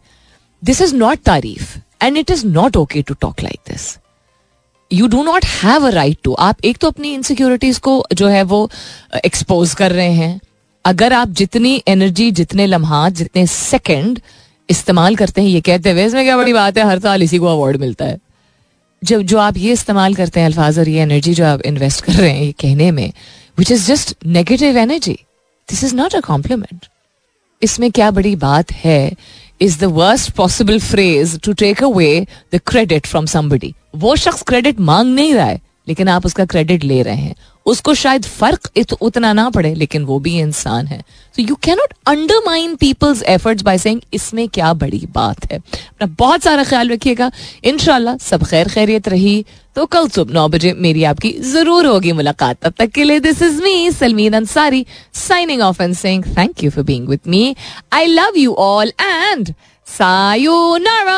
[0.62, 3.96] दिस इज़ नॉट तारीफ़ and it is not okay to talk like this
[4.90, 8.42] you do not have a right to आप एक तो अपनी इनसिक्योरिटीज को जो है
[8.44, 8.68] वो
[9.24, 10.40] एक्सपोज कर रहे हैं।
[10.84, 14.20] अगर आप जितनी एनर्जी जितने लम्हा जितने सेकेंड
[14.68, 17.46] इस्तेमाल करते हैं, ये कहते हुए, इसमें क्या बड़ी बात है, हर साल इसी को
[17.46, 18.18] अवार्ड मिलता है।
[19.02, 22.12] जब, जो आप ये इस्तेमाल करते हैं, अल्फाज और ये एनर्जी जो आप इन्वेस्ट कर
[22.12, 23.12] रहे हैं, ये कहने में
[23.58, 25.18] which is just negative energy
[25.68, 26.86] this is not a compliment
[27.62, 29.12] इसमें क्या बड़ी बात है?
[29.60, 34.80] Is the worst possible phrase to take away the credit from somebody वो शख्स क्रेडिट
[34.80, 37.34] मांग नहीं रहा है। लेकिन आप उसका क्रेडिट ले रहे हैं।
[37.66, 38.70] उसको शायद फ़र्क
[39.00, 41.00] उतना ना पड़े, लेकिन वो भी इंसान है।
[41.36, 45.58] तो you cannot undermine people's efforts by saying इसमें क्या बड़ी बात है?
[45.58, 47.30] अपना बहुत सारा ख्याल रखिएगा।
[47.64, 49.44] इनशाला सब खैर खैरियत रही।
[49.76, 53.42] तो कल सुबह नौ बजे मेरी आपकी ज़रूर होगी मुलाकात। तब तक के लिए this
[53.42, 54.84] is me Salmeen Ansari
[55.26, 57.54] signing off and saying thank you for being with me
[57.92, 59.54] I love you all and
[59.86, 61.16] सायो सायोनारा